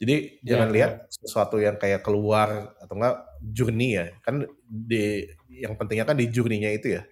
Jadi 0.00 0.14
Ya, 0.42 0.56
jangan 0.56 0.68
ya. 0.74 0.74
lihat 0.74 0.92
sesuatu 1.12 1.56
yang 1.62 1.76
kayak 1.78 2.02
keluar 2.02 2.74
atau 2.80 2.94
enggak 2.98 3.14
journey 3.52 3.98
ya. 4.00 4.06
Kan 4.24 4.46
di 4.64 5.26
yang 5.52 5.76
pentingnya 5.78 6.06
kan 6.08 6.16
di 6.18 6.26
journey-nya 6.32 6.70
itu 6.74 6.96
ya. 6.96 7.02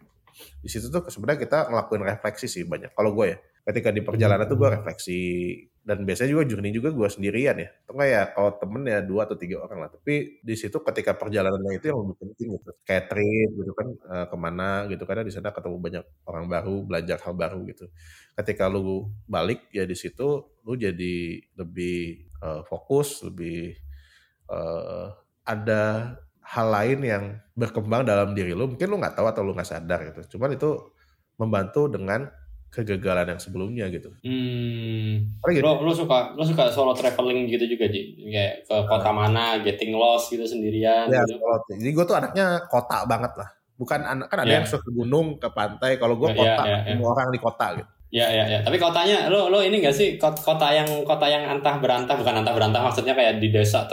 Di 0.62 0.68
situ 0.72 0.88
tuh 0.88 1.04
sebenarnya 1.12 1.40
kita 1.44 1.58
ngelakuin 1.70 2.02
refleksi 2.06 2.46
sih 2.48 2.64
banyak. 2.64 2.92
Kalau 2.96 3.12
gue 3.14 3.26
ya, 3.36 3.38
ketika 3.68 3.90
di 3.94 4.00
perjalanan 4.02 4.46
tuh 4.48 4.56
gue 4.58 4.68
Hmm. 4.68 4.76
refleksi 4.80 5.20
dan 5.82 6.06
biasanya 6.06 6.30
juga 6.38 6.44
journey 6.46 6.70
juga 6.70 6.90
gue 6.94 7.08
sendirian 7.10 7.56
ya. 7.58 7.68
Atau 7.84 7.92
enggak 7.98 8.08
ya 8.10 8.22
kalau 8.34 8.50
temen 8.58 8.82
ya 8.86 8.98
dua 9.02 9.20
atau 9.26 9.36
tiga 9.38 9.56
orang 9.62 9.78
lah. 9.86 9.90
Tapi 9.92 10.40
di 10.42 10.54
situ 10.58 10.78
ketika 10.82 11.12
perjalanannya 11.18 11.72
itu 11.78 11.86
yang 11.90 11.98
lebih 12.06 12.16
penting 12.22 12.48
gitu. 12.58 12.70
Kayak 12.86 13.04
trip 13.10 13.50
gitu 13.58 13.72
kan 13.74 13.88
eh, 14.14 14.26
ke 14.30 14.36
mana 14.38 14.68
gitu 14.90 15.02
karena 15.08 15.22
di 15.26 15.32
sana 15.34 15.50
ketemu 15.54 15.76
banyak 15.82 16.04
orang 16.30 16.46
baru, 16.48 16.76
belajar 16.86 17.18
hal 17.26 17.34
baru 17.36 17.58
gitu. 17.70 17.84
Ketika 18.38 18.64
lu 18.72 19.10
balik 19.28 19.68
ya 19.74 19.84
di 19.84 19.96
situ 19.98 20.28
lu 20.64 20.72
jadi 20.78 21.42
lebih 21.58 22.30
eh, 22.42 22.62
fokus, 22.70 23.22
lebih 23.26 23.74
eh, 24.50 25.06
ada 25.42 26.14
hal 26.42 26.66
lain 26.68 26.98
yang 27.02 27.24
berkembang 27.54 28.04
dalam 28.04 28.36
diri 28.36 28.52
lu. 28.52 28.68
Mungkin 28.68 28.86
lu 28.88 28.96
nggak 29.00 29.16
tahu 29.16 29.26
atau 29.28 29.42
lu 29.42 29.52
nggak 29.56 29.68
sadar 29.68 30.00
gitu. 30.12 30.36
Cuman 30.36 30.54
itu 30.56 30.70
membantu 31.40 31.88
dengan 31.88 32.28
kegagalan 32.72 33.36
yang 33.36 33.40
sebelumnya 33.40 33.84
gitu. 33.92 34.08
Hmm. 34.24 35.36
Karena 35.44 35.52
gitu, 35.60 35.64
Lo 35.68 35.72
lo 35.84 35.92
suka 35.92 36.32
lo 36.32 36.40
suka 36.40 36.72
solo 36.72 36.96
traveling 36.96 37.44
gitu 37.52 37.68
juga 37.68 37.84
Ji? 37.92 38.16
Kayak 38.32 38.64
ke 38.64 38.76
kota 38.88 39.10
mana, 39.12 39.60
getting 39.60 39.92
lost 39.92 40.32
gitu 40.32 40.44
sendirian 40.48 41.12
Ya, 41.12 41.20
gitu. 41.20 41.36
jadi 41.76 41.90
gue 41.92 42.04
tuh 42.08 42.16
anaknya 42.16 42.64
kota 42.72 43.04
banget 43.04 43.36
lah. 43.36 43.48
Bukan 43.76 44.00
anak 44.00 44.32
kan 44.32 44.40
ada 44.44 44.48
Ya. 44.48 44.56
yang 44.60 44.66
suka 44.68 44.88
ke 44.88 44.92
gunung, 44.94 45.36
ke 45.36 45.48
pantai. 45.52 46.00
Kalau 46.00 46.16
gue 46.16 46.32
Ya, 46.32 46.36
kota, 46.36 46.62
ya, 46.64 46.78
ya. 46.80 46.92
semua 46.96 47.08
orang 47.12 47.28
di 47.28 47.40
kota 47.44 47.66
gitu. 47.76 47.90
Ya 48.12 48.26
ya 48.28 48.44
ya. 48.44 48.58
Tapi 48.60 48.76
kotanya 48.76 49.28
lo 49.32 49.48
lo 49.48 49.64
ini 49.64 49.80
gak 49.80 49.96
sih 49.96 50.20
kota 50.20 50.68
yang 50.68 50.84
kota 51.04 51.24
yang 51.28 51.48
antah 51.48 51.80
berantah 51.80 52.12
bukan 52.12 52.44
antah 52.44 52.52
berantah 52.52 52.84
maksudnya 52.84 53.16
kayak 53.16 53.40
di 53.40 53.48
desa 53.48 53.88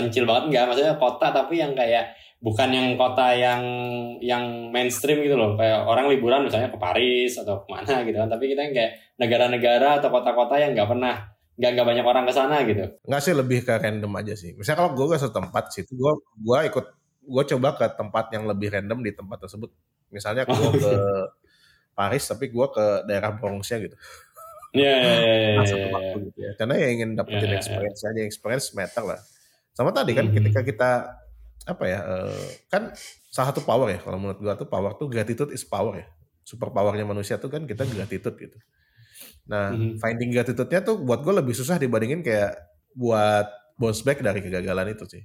terpencil 0.00 0.24
banget 0.24 0.44
enggak 0.48 0.64
maksudnya 0.72 0.94
kota 0.96 1.26
tapi 1.28 1.60
yang 1.60 1.76
kayak 1.76 2.16
bukan 2.40 2.72
yang 2.72 2.88
kota 2.96 3.36
yang 3.36 3.62
yang 4.24 4.72
mainstream 4.72 5.20
gitu 5.20 5.36
loh 5.36 5.60
kayak 5.60 5.84
orang 5.84 6.08
liburan 6.08 6.48
misalnya 6.48 6.72
ke 6.72 6.80
Paris 6.80 7.36
atau 7.36 7.60
ke 7.60 7.68
mana 7.68 8.00
gitu 8.08 8.16
kan 8.16 8.32
tapi 8.32 8.44
kita 8.48 8.60
yang 8.64 8.74
kayak 8.74 8.92
negara-negara 9.20 10.00
atau 10.00 10.08
kota-kota 10.08 10.56
yang 10.56 10.72
nggak 10.72 10.88
pernah 10.88 11.14
nggak 11.60 11.70
nggak 11.76 11.86
banyak 11.92 12.06
orang 12.08 12.24
ke 12.24 12.32
sana 12.32 12.56
gitu 12.64 12.84
nggak 13.04 13.20
sih 13.20 13.34
lebih 13.36 13.60
ke 13.60 13.76
random 13.76 14.12
aja 14.16 14.32
sih 14.32 14.56
misalnya 14.56 14.88
kalau 14.88 14.96
gue 14.96 15.06
ke 15.12 15.16
satu 15.20 15.36
tempat 15.36 15.64
sih 15.68 15.84
gue 15.84 16.12
gue 16.40 16.58
ikut 16.72 16.86
gue 17.20 17.44
coba 17.52 17.68
ke 17.76 17.86
tempat 17.92 18.32
yang 18.32 18.48
lebih 18.48 18.72
random 18.72 19.04
di 19.04 19.12
tempat 19.12 19.44
tersebut 19.44 19.68
misalnya 20.08 20.48
gue 20.48 20.70
ke 20.80 20.94
Paris 21.92 22.24
tapi 22.24 22.48
gue 22.48 22.66
ke 22.72 22.86
daerah 23.04 23.36
Bronxnya 23.36 23.76
gitu. 23.84 23.96
Iya 24.70 24.94
iya 25.02 25.14
iya. 25.18 25.34
iya, 25.60 25.86
iya. 25.90 26.14
Gitu 26.16 26.38
ya. 26.40 26.52
Karena 26.56 26.74
ya 26.78 26.88
ingin 26.94 27.18
dapetin 27.18 27.50
yeah, 27.50 27.58
experience 27.58 28.00
yeah. 28.00 28.10
aja, 28.14 28.20
experience 28.22 28.66
matter 28.72 29.04
lah. 29.04 29.20
Sama 29.74 29.90
tadi 29.94 30.12
kan 30.12 30.26
mm 30.26 30.30
-hmm. 30.30 30.38
ketika 30.42 30.60
kita 30.66 30.90
apa 31.68 31.84
ya 31.84 32.00
uh, 32.00 32.46
kan 32.72 32.90
salah 33.28 33.52
satu 33.52 33.60
power 33.62 33.92
ya 33.92 34.00
kalau 34.00 34.16
menurut 34.16 34.40
gue 34.40 34.54
tuh 34.64 34.68
power 34.68 34.96
tuh 34.96 35.06
gratitude 35.06 35.52
is 35.52 35.62
power 35.66 36.00
ya. 36.00 36.06
Super 36.42 36.72
powernya 36.74 37.06
manusia 37.06 37.36
tuh 37.36 37.52
kan 37.52 37.68
kita 37.68 37.86
gratitude 37.86 38.36
gitu. 38.36 38.58
Nah, 39.50 39.74
mm 39.74 39.76
-hmm. 39.76 39.92
finding 39.98 40.30
gratitude-nya 40.34 40.80
tuh 40.82 40.98
buat 41.02 41.20
gue 41.22 41.34
lebih 41.34 41.54
susah 41.54 41.78
dibandingin 41.78 42.22
kayak 42.22 42.54
buat 42.94 43.46
bounce 43.78 44.02
back 44.02 44.20
dari 44.20 44.44
kegagalan 44.44 44.92
itu 44.92 45.04
sih. 45.08 45.22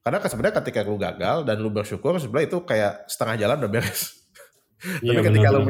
Karena 0.00 0.16
sebenarnya 0.24 0.56
ketika 0.64 0.80
lu 0.86 0.96
gagal 0.96 1.44
dan 1.44 1.56
lu 1.60 1.68
bersyukur 1.68 2.16
sebenarnya 2.16 2.48
itu 2.48 2.58
kayak 2.64 3.04
setengah 3.04 3.36
jalan 3.36 3.56
udah 3.60 3.72
beres. 3.72 4.02
Tapi 4.80 5.12
ya, 5.12 5.20
ketika 5.20 5.48
lo 5.52 5.60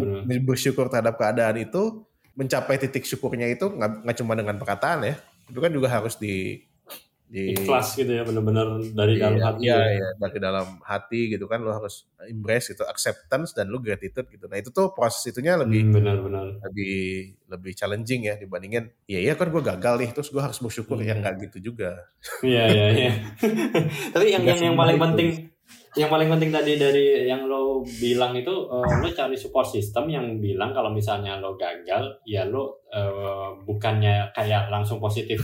bersyukur 0.47 0.87
terhadap 0.87 1.19
keadaan 1.19 1.59
itu, 1.59 2.07
mencapai 2.39 2.79
titik 2.79 3.03
syukurnya 3.03 3.51
itu 3.51 3.67
nggak 3.75 4.17
cuma 4.23 4.39
dengan 4.39 4.55
perkataan 4.55 5.03
ya, 5.03 5.15
itu 5.51 5.59
kan 5.59 5.71
juga 5.75 5.91
harus 5.91 6.15
di 6.15 6.63
di 7.31 7.55
ikhlas 7.55 7.95
gitu 7.95 8.11
ya 8.11 8.27
benar-benar 8.27 8.83
dari 8.91 9.15
iya, 9.15 9.23
dalam 9.23 9.39
hati 9.39 9.63
iya, 9.63 9.79
ya. 9.79 9.87
iya 9.95 10.09
dari 10.19 10.39
dalam 10.43 10.69
hati 10.83 11.21
gitu 11.31 11.47
kan 11.47 11.63
lo 11.63 11.71
harus 11.71 12.11
embrace 12.27 12.75
gitu 12.75 12.83
acceptance 12.83 13.55
dan 13.55 13.71
lo 13.71 13.79
gratitude 13.79 14.27
gitu. 14.35 14.51
Nah 14.51 14.59
itu 14.59 14.75
tuh 14.75 14.91
proses 14.91 15.31
itunya 15.31 15.55
lebih 15.55 15.87
hmm, 15.87 15.95
benar-benar. 15.95 16.59
lebih 16.67 17.31
lebih 17.47 17.73
challenging 17.79 18.27
ya 18.27 18.35
dibandingin 18.35 18.91
iya 19.07 19.31
iya 19.31 19.39
kan 19.39 19.47
gue 19.47 19.63
gagal 19.63 19.95
nih 20.03 20.11
terus 20.11 20.35
gue 20.35 20.43
harus 20.43 20.59
bersyukur. 20.59 20.99
Hmm. 20.99 21.07
ya 21.07 21.15
nggak 21.23 21.35
gitu 21.47 21.71
juga. 21.71 22.11
Iya 22.43 22.65
iya 22.67 22.87
iya. 22.99 23.13
Tapi 24.15 24.27
yang 24.35 24.43
yang, 24.43 24.75
yang 24.75 24.77
paling 24.77 24.99
penting 24.99 25.55
yang 25.95 26.11
paling 26.11 26.27
penting 26.31 26.51
tadi 26.51 26.79
dari 26.79 27.31
yang 27.31 27.47
lo 27.47 27.83
bilang 27.83 28.35
itu 28.35 28.51
uh, 28.51 28.91
lo 29.03 29.09
cari 29.11 29.39
support 29.39 29.71
system 29.71 30.11
yang 30.11 30.39
bilang 30.43 30.75
kalau 30.75 30.91
misalnya 30.91 31.39
lo 31.39 31.55
gagal 31.55 32.23
ya 32.27 32.43
lo 32.47 32.87
uh, 32.91 33.59
bukannya 33.63 34.35
kayak 34.35 34.71
langsung 34.71 34.99
positif 34.99 35.43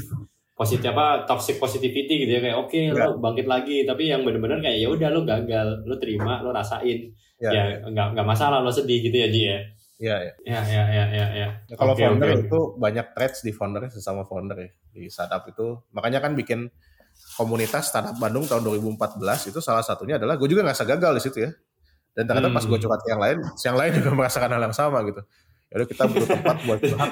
positif 0.56 0.88
apa 0.88 1.28
toxic 1.28 1.60
positivity 1.60 2.24
gitu 2.24 2.32
ya 2.32 2.40
kayak 2.40 2.56
oke 2.56 2.72
okay, 2.72 2.88
ya. 2.88 3.12
lo 3.12 3.20
bangkit 3.20 3.44
lagi 3.44 3.84
tapi 3.84 4.08
yang 4.08 4.24
benar-benar 4.24 4.64
kayak 4.64 4.80
ya 4.80 4.88
udah 4.88 5.08
lo 5.12 5.20
gagal 5.28 5.84
lo 5.84 6.00
terima 6.00 6.40
lo 6.40 6.48
rasain 6.48 7.12
ya, 7.36 7.52
ya, 7.52 7.62
ya 7.76 7.76
nggak 7.92 8.16
nggak 8.16 8.26
masalah 8.26 8.64
lo 8.64 8.72
sedih 8.72 9.04
gitu 9.04 9.16
ya 9.20 9.28
Ji 9.28 9.42
ya 9.44 9.60
Iya, 9.96 10.16
ya. 10.20 10.32
Ya, 10.44 10.60
ya, 10.60 10.84
ya, 10.92 11.04
ya, 11.08 11.26
ya. 11.32 11.48
ya 11.72 11.76
kalau 11.80 11.96
okay, 11.96 12.04
founder 12.04 12.28
okay. 12.28 12.44
itu 12.44 12.60
banyak 12.76 13.06
threads 13.16 13.40
di 13.40 13.52
founder 13.56 13.88
sesama 13.88 14.28
founder 14.28 14.56
ya 14.60 14.68
di 14.92 15.08
startup 15.08 15.48
itu. 15.48 15.80
Makanya 15.96 16.20
kan 16.20 16.36
bikin 16.36 16.68
komunitas 17.40 17.88
startup 17.88 18.12
Bandung 18.20 18.44
tahun 18.44 18.60
2014 18.60 19.16
itu 19.48 19.58
salah 19.64 19.80
satunya 19.80 20.20
adalah 20.20 20.36
gue 20.36 20.48
juga 20.52 20.68
nggak 20.68 20.84
gagal 20.84 21.12
di 21.16 21.22
situ 21.24 21.38
ya. 21.48 21.50
Dan 22.12 22.28
ternyata 22.28 22.48
hmm. 22.52 22.56
pas 22.60 22.64
gue 22.68 22.78
curhat 22.80 23.00
ke 23.04 23.08
yang 23.08 23.22
lain, 23.24 23.38
yang 23.40 23.76
lain 23.76 23.92
juga 23.96 24.10
merasakan 24.12 24.50
hal 24.52 24.62
yang 24.68 24.76
sama 24.76 25.00
gitu. 25.08 25.20
Yaudah 25.76 25.92
kita 25.92 26.08
butuh 26.08 26.28
tempat 26.40 26.56
buat 26.64 26.80
curhat, 26.80 27.10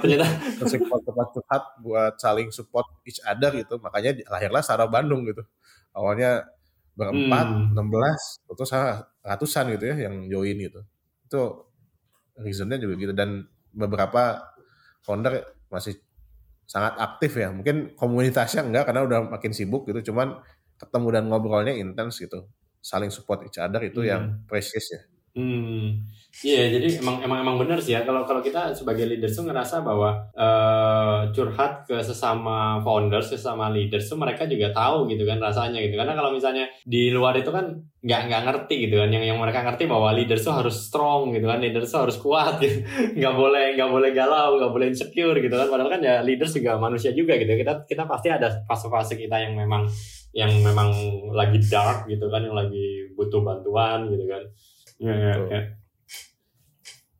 support 0.64 1.00
tempat 1.12 1.26
curhat 1.36 1.62
buat 1.84 2.14
saling 2.16 2.48
support 2.48 2.88
each 3.04 3.20
other 3.20 3.52
gitu. 3.52 3.76
Makanya 3.76 4.24
lahirlah 4.32 4.64
startup 4.64 4.88
Bandung 4.88 5.28
gitu. 5.28 5.44
Awalnya 5.92 6.48
berempat, 6.96 7.76
hmm. 7.76 7.76
16, 7.76 8.56
terus 8.56 8.72
ratusan 9.20 9.64
gitu 9.76 9.84
ya 9.84 10.08
yang 10.08 10.24
join 10.32 10.56
gitu. 10.56 10.80
Itu 11.28 11.68
reasonnya 12.40 12.80
juga 12.80 12.96
gitu 12.96 13.12
dan 13.12 13.44
beberapa 13.76 14.48
founder 15.04 15.44
masih 15.68 16.00
sangat 16.64 16.96
aktif 16.96 17.36
ya. 17.36 17.52
Mungkin 17.52 18.00
komunitasnya 18.00 18.64
enggak 18.64 18.88
karena 18.88 19.04
udah 19.04 19.18
makin 19.28 19.52
sibuk 19.52 19.84
gitu. 19.92 20.08
Cuman 20.08 20.40
ketemu 20.80 21.08
dan 21.12 21.28
ngobrolnya 21.28 21.76
intens 21.76 22.16
gitu. 22.16 22.48
Saling 22.80 23.12
support 23.12 23.44
each 23.44 23.60
other 23.60 23.84
itu 23.84 24.00
hmm. 24.00 24.08
yang 24.08 24.22
precious 24.48 24.88
ya. 24.88 25.04
Hmm. 25.34 26.06
Iya, 26.42 26.66
yeah, 26.66 26.66
jadi 26.66 26.88
emang 26.98 27.22
emang 27.22 27.38
emang 27.46 27.56
benar 27.62 27.78
sih 27.78 27.94
ya 27.94 28.02
kalau 28.02 28.26
kalau 28.26 28.42
kita 28.42 28.74
sebagai 28.74 29.06
leaders 29.06 29.38
tuh 29.38 29.46
ngerasa 29.46 29.86
bahwa 29.86 30.18
uh, 30.34 31.30
curhat 31.30 31.86
ke 31.86 31.94
sesama 32.02 32.82
founders, 32.82 33.30
sesama 33.30 33.70
leaders 33.70 34.10
tuh 34.10 34.18
mereka 34.18 34.42
juga 34.50 34.74
tahu 34.74 35.06
gitu 35.06 35.22
kan 35.22 35.38
rasanya 35.38 35.78
gitu. 35.78 35.94
Karena 35.94 36.18
kalau 36.18 36.34
misalnya 36.34 36.66
di 36.82 37.14
luar 37.14 37.38
itu 37.38 37.54
kan 37.54 37.70
nggak 38.02 38.20
nggak 38.26 38.42
ngerti 38.50 38.74
gitu 38.90 38.98
kan. 38.98 39.14
Yang 39.14 39.24
yang 39.30 39.38
mereka 39.38 39.62
ngerti 39.62 39.86
bahwa 39.86 40.10
leaders 40.10 40.42
tuh 40.42 40.54
harus 40.58 40.74
strong 40.74 41.30
gitu 41.38 41.46
kan, 41.46 41.58
leaders 41.62 41.86
tuh 41.86 42.02
harus 42.02 42.16
kuat 42.18 42.58
gitu. 42.58 42.82
Nggak 43.22 43.34
boleh 43.38 43.66
nggak 43.78 43.90
boleh 43.94 44.10
galau, 44.10 44.58
nggak 44.58 44.72
boleh 44.74 44.86
insecure 44.90 45.38
gitu 45.38 45.54
kan. 45.54 45.66
Padahal 45.70 45.90
kan 45.98 46.02
ya 46.02 46.18
leaders 46.26 46.50
juga 46.50 46.78
manusia 46.82 47.14
juga 47.14 47.38
gitu. 47.38 47.54
Kita 47.54 47.86
kita 47.86 48.10
pasti 48.10 48.34
ada 48.34 48.50
fase-fase 48.66 49.14
kita 49.14 49.38
yang 49.38 49.54
memang 49.54 49.86
yang 50.34 50.50
memang 50.66 50.90
lagi 51.30 51.62
dark 51.70 52.10
gitu 52.10 52.26
kan, 52.26 52.42
yang 52.42 52.58
lagi 52.58 53.06
butuh 53.14 53.38
bantuan 53.38 54.10
gitu 54.10 54.26
kan. 54.26 54.42
Ya, 54.98 55.14
ya, 55.14 55.34
ya. 55.50 55.60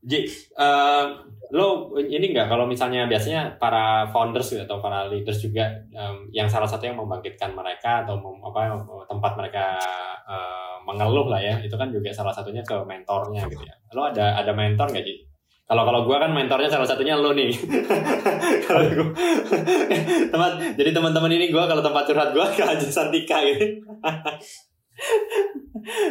Ji, 0.04 0.28
uh, 0.60 1.16
lo 1.48 1.96
ini 1.96 2.28
enggak 2.28 2.52
kalau 2.52 2.68
misalnya 2.68 3.08
biasanya 3.08 3.56
para 3.56 4.04
founders 4.12 4.52
atau 4.52 4.76
para 4.76 5.08
leaders 5.08 5.40
juga 5.40 5.64
um, 5.96 6.28
yang 6.28 6.44
salah 6.44 6.68
satu 6.68 6.84
yang 6.84 7.00
membangkitkan 7.00 7.56
mereka 7.56 8.04
atau 8.04 8.20
mem, 8.20 8.36
apa 8.44 8.84
tempat 9.08 9.32
mereka 9.40 9.80
uh, 10.28 10.76
mengeluh 10.84 11.32
lah 11.32 11.40
ya 11.40 11.56
itu 11.64 11.72
kan 11.80 11.88
juga 11.88 12.12
salah 12.12 12.36
satunya 12.36 12.60
ke 12.60 12.76
mentornya 12.84 13.48
gitu 13.48 13.64
ya. 13.64 13.72
Lo 13.96 14.04
ada 14.04 14.36
ada 14.36 14.52
mentor 14.52 14.92
nggak 14.92 15.04
Ji? 15.08 15.24
Kalau 15.64 15.88
kalau 15.88 16.04
gue 16.04 16.16
kan 16.20 16.28
mentornya 16.36 16.68
salah 16.68 16.84
satunya 16.84 17.16
lo 17.16 17.32
nih. 17.32 17.48
kalau 18.68 18.84
gue 18.84 19.08
tempat 20.36 20.52
jadi 20.76 20.90
teman-teman 20.92 21.32
ini 21.32 21.48
gue 21.48 21.64
kalau 21.64 21.80
tempat 21.80 22.04
curhat 22.04 22.36
gue 22.36 22.46
ke 22.52 22.60
Haji 22.60 22.88
Santika 22.92 23.40
gitu. 23.40 23.80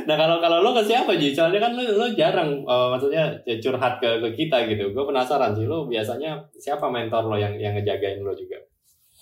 nah 0.04 0.16
kalau 0.20 0.38
kalau 0.44 0.60
lo 0.60 0.76
ke 0.76 0.84
siapa 0.86 1.16
Ji? 1.16 1.32
Soalnya 1.32 1.64
kan 1.64 1.72
lo, 1.74 1.84
lo 1.84 2.08
jarang 2.14 2.62
uh, 2.68 2.94
maksudnya 2.94 3.40
ya 3.48 3.56
curhat 3.64 4.04
ke, 4.04 4.20
ke 4.20 4.30
kita 4.44 4.68
gitu. 4.68 4.92
Gue 4.92 5.04
penasaran 5.08 5.56
sih 5.56 5.66
lo 5.66 5.88
biasanya 5.88 6.44
siapa 6.60 6.92
mentor 6.92 7.32
lo 7.32 7.36
yang 7.40 7.56
yang 7.58 7.74
ngejagain 7.80 8.20
lo 8.22 8.36
juga? 8.36 8.60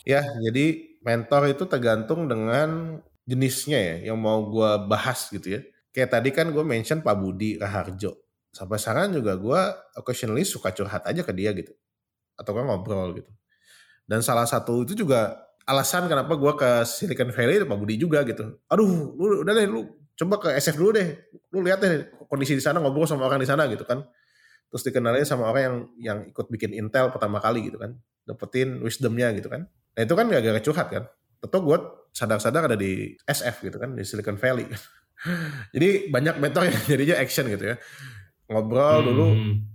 Ya, 0.01 0.25
jadi 0.41 0.97
mentor 1.05 1.53
itu 1.53 1.69
tergantung 1.69 2.25
dengan 2.25 2.99
jenisnya 3.29 3.77
ya 3.77 3.95
yang 4.11 4.17
mau 4.17 4.41
gue 4.49 4.89
bahas 4.89 5.29
gitu 5.29 5.57
ya. 5.57 5.61
Kayak 5.93 6.09
tadi 6.19 6.29
kan 6.33 6.49
gue 6.49 6.63
mention 6.65 7.05
Pak 7.05 7.15
Budi 7.19 7.61
Raharjo. 7.61 8.17
Sampai 8.51 8.81
sekarang 8.81 9.15
juga 9.15 9.37
gue 9.37 9.61
occasionally 9.95 10.43
suka 10.43 10.73
curhat 10.73 11.05
aja 11.05 11.21
ke 11.21 11.31
dia 11.35 11.53
gitu. 11.53 11.71
Atau 12.35 12.57
kan 12.57 12.65
ngobrol 12.65 13.13
gitu. 13.15 13.31
Dan 14.09 14.25
salah 14.25 14.49
satu 14.49 14.83
itu 14.83 14.97
juga 15.05 15.50
alasan 15.71 16.11
kenapa 16.11 16.35
gue 16.35 16.53
ke 16.59 16.69
Silicon 16.83 17.31
Valley 17.31 17.63
Pak 17.63 17.77
Budi 17.79 17.95
juga 17.95 18.27
gitu. 18.27 18.59
Aduh, 18.67 19.15
lu 19.15 19.47
udah 19.47 19.53
deh 19.55 19.67
lu 19.71 19.87
coba 20.19 20.35
ke 20.43 20.49
SF 20.59 20.75
dulu 20.75 20.91
deh. 20.99 21.07
Lu 21.55 21.63
lihat 21.63 21.79
deh 21.79 22.11
kondisi 22.27 22.59
di 22.59 22.63
sana 22.63 22.83
ngobrol 22.83 23.07
sama 23.07 23.23
orang 23.23 23.39
di 23.39 23.47
sana 23.47 23.65
gitu 23.71 23.87
kan. 23.87 24.03
Terus 24.67 24.83
dikenalin 24.87 25.23
sama 25.23 25.47
orang 25.47 25.63
yang 25.63 25.77
yang 25.99 26.19
ikut 26.27 26.47
bikin 26.51 26.75
Intel 26.75 27.07
pertama 27.15 27.39
kali 27.39 27.71
gitu 27.71 27.79
kan. 27.79 27.95
Dapetin 28.27 28.83
wisdomnya 28.83 29.31
gitu 29.31 29.47
kan. 29.47 29.67
Nah 29.67 30.01
itu 30.03 30.13
kan 30.13 30.25
gak 30.27 30.43
gara 30.43 30.59
curhat 30.59 30.87
kan. 30.91 31.03
Tentu 31.41 31.57
gue 31.63 31.77
sadar-sadar 32.11 32.67
ada 32.67 32.77
di 32.77 33.15
SF 33.25 33.71
gitu 33.71 33.77
kan, 33.81 33.95
di 33.97 34.03
Silicon 34.03 34.37
Valley. 34.37 34.67
Jadi 35.75 36.11
banyak 36.11 36.35
mentor 36.37 36.67
yang 36.67 36.77
jadinya 36.91 37.15
action 37.17 37.47
gitu 37.47 37.73
ya. 37.73 37.75
Ngobrol 38.51 38.99
hmm. 38.99 39.07
dulu 39.07 39.27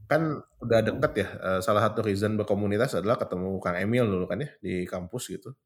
kan 0.07 0.23
udah 0.63 0.81
deket 0.85 1.13
ya. 1.17 1.29
Eh, 1.33 1.61
salah 1.65 1.83
satu 1.89 2.05
reason 2.05 2.37
berkomunitas 2.37 2.97
adalah 2.97 3.17
ketemu 3.17 3.59
Kang 3.59 3.77
Emil 3.77 4.05
dulu 4.07 4.25
kan 4.29 4.45
ya 4.45 4.49
di 4.61 4.85
kampus 4.85 5.33
gitu 5.33 5.57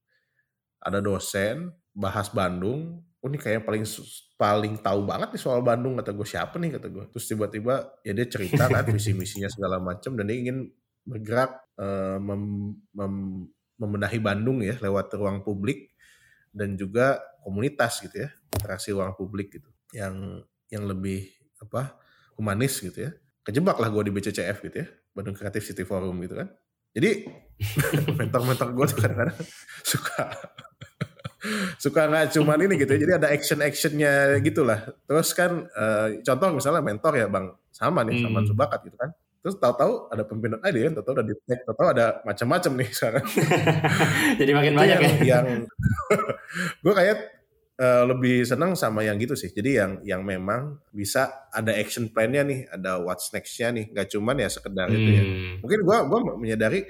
ada 0.81 0.99
dosen 1.05 1.71
bahas 1.93 2.33
Bandung 2.33 3.05
oh 3.21 3.29
ini 3.29 3.37
kayak 3.37 3.69
paling 3.69 3.85
paling 4.41 4.75
tahu 4.81 5.05
banget 5.05 5.37
nih 5.37 5.43
soal 5.43 5.61
Bandung 5.61 6.01
kata 6.01 6.17
gue 6.17 6.25
siapa 6.25 6.57
nih? 6.57 6.81
kata 6.81 6.89
gue 6.89 7.05
terus 7.13 7.29
tiba-tiba 7.29 8.01
ya 8.01 8.13
dia 8.17 8.27
cerita 8.27 8.65
kan 8.67 8.85
visi 8.97 9.13
misinya 9.13 9.49
segala 9.53 9.77
macam 9.77 10.17
dan 10.17 10.25
dia 10.25 10.37
ingin 10.41 10.59
bergerak 11.05 11.53
uh, 11.77 12.17
mem, 12.17 12.73
mem, 12.97 13.15
membenahi 13.77 14.19
Bandung 14.21 14.65
ya 14.65 14.81
lewat 14.81 15.13
ruang 15.17 15.45
publik 15.45 15.93
dan 16.57 16.75
juga 16.81 17.21
komunitas 17.45 18.01
gitu 18.01 18.25
ya 18.25 18.29
interaksi 18.57 18.97
ruang 18.97 19.13
publik 19.17 19.53
gitu 19.53 19.69
yang 19.93 20.41
yang 20.73 20.89
lebih 20.89 21.29
apa 21.61 22.01
humanis 22.41 22.81
gitu 22.81 23.09
ya. 23.09 23.13
Kejebak 23.41 23.81
lah 23.81 23.89
gue 23.89 24.09
di 24.09 24.13
BCCF 24.13 24.57
gitu 24.69 24.77
ya 24.85 24.89
Bandung 25.17 25.37
Creative 25.37 25.65
City 25.65 25.85
Forum 25.85 26.17
gitu 26.25 26.41
kan 26.41 26.49
jadi 26.97 27.11
mentor-mentor 28.19 28.69
gue 28.73 28.87
tuh 28.89 28.99
kadang-kadang 28.99 29.39
suka 29.85 30.25
suka 31.81 32.01
nggak 32.09 32.37
cuman 32.37 32.69
ini 32.69 32.75
gitu 32.77 32.93
ya. 32.97 33.01
jadi 33.01 33.13
ada 33.17 33.29
action 33.33 33.65
actionnya 33.65 34.37
gitulah 34.45 34.93
terus 35.09 35.33
kan 35.33 35.65
uh, 35.73 36.21
contoh 36.21 36.49
misalnya 36.53 36.85
mentor 36.85 37.17
ya 37.17 37.27
bang 37.33 37.53
sama 37.73 38.05
nih 38.05 38.21
hmm. 38.21 38.25
sama 38.29 38.39
Subakat 38.45 38.81
gitu 38.85 38.97
kan 39.01 39.11
Terus 39.41 39.57
tahu-tahu 39.57 40.13
ada 40.13 40.23
pimpinan 40.29 40.61
ID 40.61 40.77
kan, 40.85 40.93
tahu-tahu 41.01 41.15
ada 41.17 41.25
di 41.25 41.35
tag, 41.49 41.65
tahu-tahu 41.65 41.89
ada 41.97 42.07
macam-macam 42.29 42.73
nih 42.77 42.89
sekarang. 42.93 43.25
Jadi 44.41 44.51
makin 44.53 44.75
banyak 44.77 44.99
yang, 45.01 45.17
ya. 45.25 45.39
Yang 45.41 45.65
gue 46.85 46.93
kayak 46.93 47.17
uh, 47.81 48.05
lebih 48.05 48.45
senang 48.45 48.77
sama 48.77 49.01
yang 49.03 49.17
gitu 49.17 49.33
sih. 49.33 49.49
Jadi 49.49 49.81
yang 49.81 49.93
yang 50.05 50.23
memang 50.23 50.79
bisa 50.93 51.49
ada 51.49 51.73
action 51.73 52.13
plan-nya 52.13 52.45
nih, 52.45 52.69
ada 52.69 53.01
what's 53.01 53.33
next-nya 53.33 53.73
nih, 53.73 53.85
nggak 53.97 54.07
cuman 54.13 54.37
ya 54.45 54.49
sekedar 54.53 54.87
Hmm. 54.87 54.97
itu 55.01 55.11
ya. 55.17 55.25
Mungkin 55.65 55.79
gue 55.81 55.97
gua 56.13 56.19
menyadari 56.37 56.85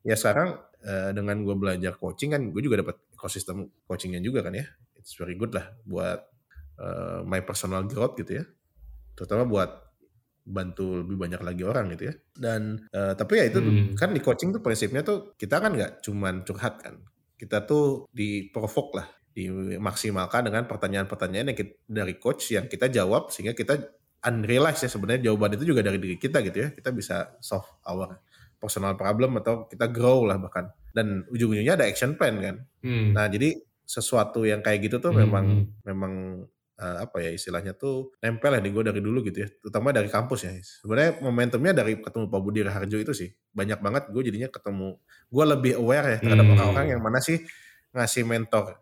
ya 0.00 0.16
sekarang 0.16 0.56
uh, 0.82 1.10
dengan 1.12 1.44
gue 1.44 1.54
belajar 1.54 2.00
coaching 2.00 2.32
kan, 2.32 2.42
gue 2.48 2.62
juga 2.64 2.80
dapat 2.80 2.96
ekosistem 3.12 3.68
coachingnya 3.84 4.24
juga 4.24 4.40
kan 4.40 4.56
ya. 4.56 4.64
It's 4.96 5.12
very 5.20 5.36
good 5.36 5.52
lah 5.52 5.76
buat 5.84 6.20
uh, 6.80 7.20
my 7.28 7.44
personal 7.44 7.84
growth 7.84 8.16
gitu 8.16 8.40
ya. 8.40 8.44
Terutama 9.12 9.44
buat 9.44 9.70
bantu 10.40 11.04
lebih 11.04 11.20
banyak 11.20 11.40
lagi 11.44 11.62
orang 11.68 11.92
gitu 11.94 12.08
ya. 12.10 12.14
Dan 12.32 12.88
uh, 12.96 13.12
tapi 13.12 13.38
ya 13.38 13.44
itu 13.52 13.60
Hmm. 13.60 13.92
kan 13.92 14.10
di 14.16 14.24
coaching 14.24 14.56
tuh 14.56 14.64
prinsipnya 14.64 15.04
tuh 15.04 15.36
kita 15.36 15.60
kan 15.60 15.76
nggak 15.76 16.00
cuman 16.00 16.42
curhat 16.48 16.80
kan. 16.80 16.96
Kita 17.36 17.64
tuh 17.64 18.08
diprovok 18.12 19.00
lah, 19.00 19.08
dimaksimalkan 19.48 20.50
dengan 20.52 20.68
pertanyaan-pertanyaan 20.68 21.54
yang 21.54 21.58
kita, 21.58 21.72
dari 21.88 22.14
coach 22.20 22.52
yang 22.52 22.68
kita 22.68 22.92
jawab 22.92 23.32
sehingga 23.32 23.56
kita 23.56 23.80
unrealized 24.20 24.84
ya 24.84 24.90
sebenarnya 24.92 25.32
jawaban 25.32 25.56
itu 25.56 25.64
juga 25.72 25.80
dari 25.80 25.96
diri 25.96 26.20
kita 26.20 26.44
gitu 26.44 26.58
ya. 26.60 26.68
Kita 26.76 26.92
bisa 26.92 27.40
solve 27.40 27.68
our 27.88 28.20
personal 28.60 28.92
problem 28.92 29.40
atau 29.40 29.64
kita 29.64 29.88
grow 29.88 30.28
lah 30.28 30.36
bahkan. 30.36 30.68
Dan 30.92 31.24
ujung-ujungnya 31.32 31.80
ada 31.80 31.88
action 31.88 32.18
plan 32.20 32.36
kan. 32.36 32.56
Hmm. 32.84 33.16
Nah, 33.16 33.24
jadi 33.32 33.56
sesuatu 33.88 34.44
yang 34.44 34.60
kayak 34.60 34.86
gitu 34.90 34.96
tuh 35.00 35.10
Hmm. 35.10 35.24
memang 35.24 35.44
memang 35.82 36.12
uh, 36.76 36.96
apa 37.02 37.16
ya 37.24 37.30
istilahnya 37.34 37.72
tuh 37.74 38.12
nempel 38.20 38.54
ya 38.54 38.60
di 38.62 38.70
gue 38.70 38.84
dari 38.86 39.00
dulu 39.02 39.24
gitu 39.26 39.44
ya, 39.44 39.48
terutama 39.48 39.90
dari 39.90 40.06
kampus 40.12 40.40
ya. 40.46 40.52
Sebenarnya 40.60 41.18
momentumnya 41.24 41.72
dari 41.74 41.98
ketemu 41.98 42.24
Pak 42.28 42.40
Budi 42.40 42.60
Raharjo 42.62 42.98
itu 43.00 43.12
sih 43.16 43.28
banyak 43.50 43.80
banget 43.80 44.02
gue 44.12 44.22
jadinya 44.22 44.48
ketemu, 44.52 44.94
gue 45.28 45.44
lebih 45.44 45.72
aware 45.80 46.06
ya 46.06 46.18
terhadap 46.22 46.46
Hmm. 46.46 46.54
orang-orang 46.58 46.86
yang 46.94 47.00
mana 47.02 47.18
sih 47.18 47.42
ngasih 47.90 48.22
mentor 48.22 48.78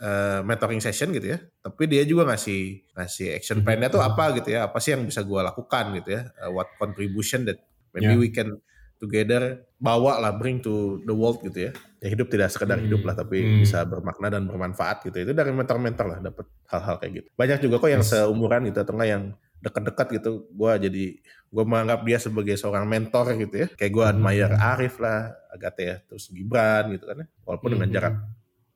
uh, 0.00 0.40
mentoring 0.42 0.78
session 0.78 1.10
gitu 1.10 1.34
ya, 1.34 1.38
tapi 1.58 1.86
dia 1.86 2.02
juga 2.02 2.26
ngasih 2.28 2.94
ngasih 2.94 3.26
action 3.34 3.58
plan-nya 3.60 3.88
tuh 3.88 4.00
apa 4.00 4.34
gitu 4.38 4.54
ya, 4.54 4.66
apa 4.66 4.78
sih 4.78 4.94
yang 4.94 5.02
bisa 5.04 5.20
gue 5.22 5.40
lakukan 5.40 5.84
gitu 5.98 6.14
ya, 6.14 6.30
uh, 6.42 6.50
what 6.50 6.70
contribution 6.78 7.42
that 7.44 7.58
maybe 7.90 8.14
Ya. 8.14 8.18
we 8.18 8.28
can 8.28 8.58
together 8.98 9.62
bawa 9.78 10.18
lah 10.18 10.34
bring 10.34 10.58
to 10.58 10.98
the 11.06 11.14
world 11.14 11.38
gitu 11.40 11.70
ya. 11.70 11.72
Ya 11.98 12.08
hidup 12.10 12.30
tidak 12.30 12.50
sekedar 12.50 12.78
Hmm. 12.78 12.86
hidup 12.86 13.06
lah 13.06 13.14
tapi 13.14 13.38
Hmm. 13.38 13.62
bisa 13.62 13.86
bermakna 13.86 14.26
dan 14.26 14.42
bermanfaat 14.46 15.06
gitu. 15.06 15.22
Itu 15.22 15.30
dari 15.34 15.54
mentor-mentor 15.54 16.06
lah 16.06 16.18
dapat 16.18 16.46
hal-hal 16.66 16.98
kayak 16.98 17.12
gitu. 17.22 17.28
Banyak 17.34 17.58
juga 17.62 17.78
kok 17.78 17.90
yang 17.90 18.02
Yes. 18.02 18.10
seumuran 18.10 18.66
gitu 18.66 18.78
atau 18.82 18.94
enggak 18.98 19.10
yang 19.10 19.24
dekat-dekat 19.58 20.06
gitu. 20.18 20.30
Gua 20.50 20.78
jadi 20.78 21.14
gua 21.50 21.62
menganggap 21.62 22.00
dia 22.06 22.18
sebagai 22.18 22.54
seorang 22.58 22.86
mentor 22.90 23.38
gitu 23.38 23.54
ya. 23.54 23.68
Kayak 23.78 23.92
gua 23.94 24.04
Hmm. 24.10 24.12
admire 24.18 24.54
Arif 24.58 24.94
lah, 24.98 25.30
Agathe 25.50 25.82
ya, 25.82 25.96
terus 26.02 26.30
Gibran 26.30 26.90
gitu 26.90 27.06
kan 27.06 27.22
ya. 27.22 27.26
Walaupun 27.46 27.68
dengan 27.78 27.88
Hmm. 27.90 27.94
jarak 27.94 28.14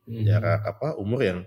Hmm. 0.03 0.23
jarak 0.27 0.61
apa 0.67 0.99
umur 0.99 1.23
yang 1.23 1.39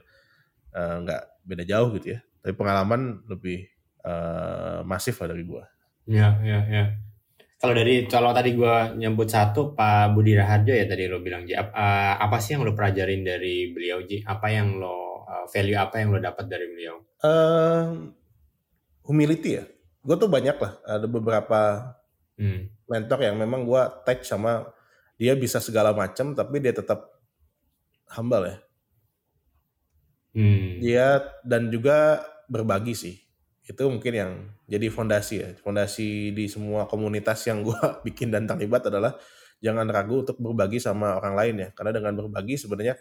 eh, 0.73 0.97
nggak 1.05 1.23
beda 1.45 1.65
jauh 1.69 1.93
gitu 1.97 2.17
ya. 2.17 2.21
Tapi 2.41 2.53
pengalaman 2.57 3.25
lebih 3.29 3.69
eh, 4.05 4.81
masif 4.87 5.19
lah 5.21 5.35
dari 5.35 5.45
gua. 5.45 5.65
Ya, 6.07 6.39
ya, 6.41 6.63
ya. 6.71 6.85
Kalau 7.57 7.73
dari 7.73 8.05
kalau 8.07 8.31
tadi 8.37 8.53
gua 8.53 8.93
nyebut 8.93 9.27
satu 9.27 9.73
Pak 9.73 10.13
Budi 10.13 10.37
Raharjo 10.37 10.77
ya 10.77 10.85
tadi 10.85 11.09
lo 11.09 11.25
bilang 11.25 11.49
Ji, 11.49 11.57
eh, 11.57 11.65
apa 12.17 12.37
sih 12.39 12.55
yang 12.55 12.63
lo 12.65 12.77
pelajarin 12.77 13.25
dari 13.25 13.73
beliau 13.73 14.05
Ji? 14.05 14.21
Apa 14.23 14.53
yang 14.53 14.77
lo 14.77 15.25
eh, 15.27 15.45
value 15.51 15.77
apa 15.81 16.01
yang 16.01 16.13
lo 16.13 16.19
dapat 16.21 16.45
dari 16.47 16.67
beliau? 16.69 16.97
eh 17.25 17.85
humility 19.03 19.51
ya. 19.57 19.65
Gue 20.05 20.17
tuh 20.19 20.31
banyak 20.31 20.57
lah. 20.59 20.73
Ada 20.87 21.07
beberapa 21.11 21.61
Hmm. 22.37 22.69
mentor 22.85 23.17
yang 23.25 23.41
memang 23.41 23.65
gue 23.65 23.81
tag 24.05 24.21
sama 24.21 24.69
dia 25.17 25.33
bisa 25.33 25.57
segala 25.57 25.97
macam 25.97 26.37
tapi 26.37 26.61
dia 26.61 26.77
tetap 26.77 27.16
humble 28.15 28.45
ya. 28.47 28.57
Hmm. 30.37 30.79
Dia 30.85 31.07
dan 31.43 31.73
juga 31.73 32.23
berbagi 32.47 32.93
sih. 32.93 33.17
Itu 33.67 33.89
mungkin 33.91 34.13
yang 34.15 34.33
jadi 34.69 34.87
fondasi 34.93 35.35
ya. 35.41 35.49
Fondasi 35.59 36.31
di 36.31 36.47
semua 36.47 36.87
komunitas 36.87 37.43
yang 37.49 37.65
gue 37.65 37.79
bikin 38.07 38.31
dan 38.31 38.45
terlibat 38.45 38.87
adalah 38.87 39.17
jangan 39.59 39.89
ragu 39.89 40.23
untuk 40.23 40.39
berbagi 40.39 40.79
sama 40.79 41.17
orang 41.17 41.35
lain 41.35 41.55
ya. 41.67 41.69
Karena 41.73 41.97
dengan 41.97 42.13
berbagi 42.15 42.55
sebenarnya 42.61 42.95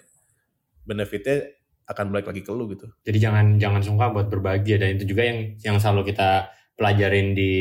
benefitnya 0.88 1.54
akan 1.86 2.06
balik 2.10 2.34
lagi 2.34 2.42
ke 2.42 2.50
lu 2.50 2.66
gitu. 2.74 2.90
Jadi 3.06 3.18
jangan 3.22 3.46
jangan 3.62 3.82
sungkan 3.86 4.10
buat 4.10 4.28
berbagi 4.32 4.78
ya. 4.78 4.78
dan 4.82 4.98
itu 4.98 5.06
juga 5.14 5.22
yang 5.28 5.54
yang 5.62 5.78
selalu 5.78 6.16
kita 6.16 6.50
pelajarin 6.76 7.38
di 7.38 7.54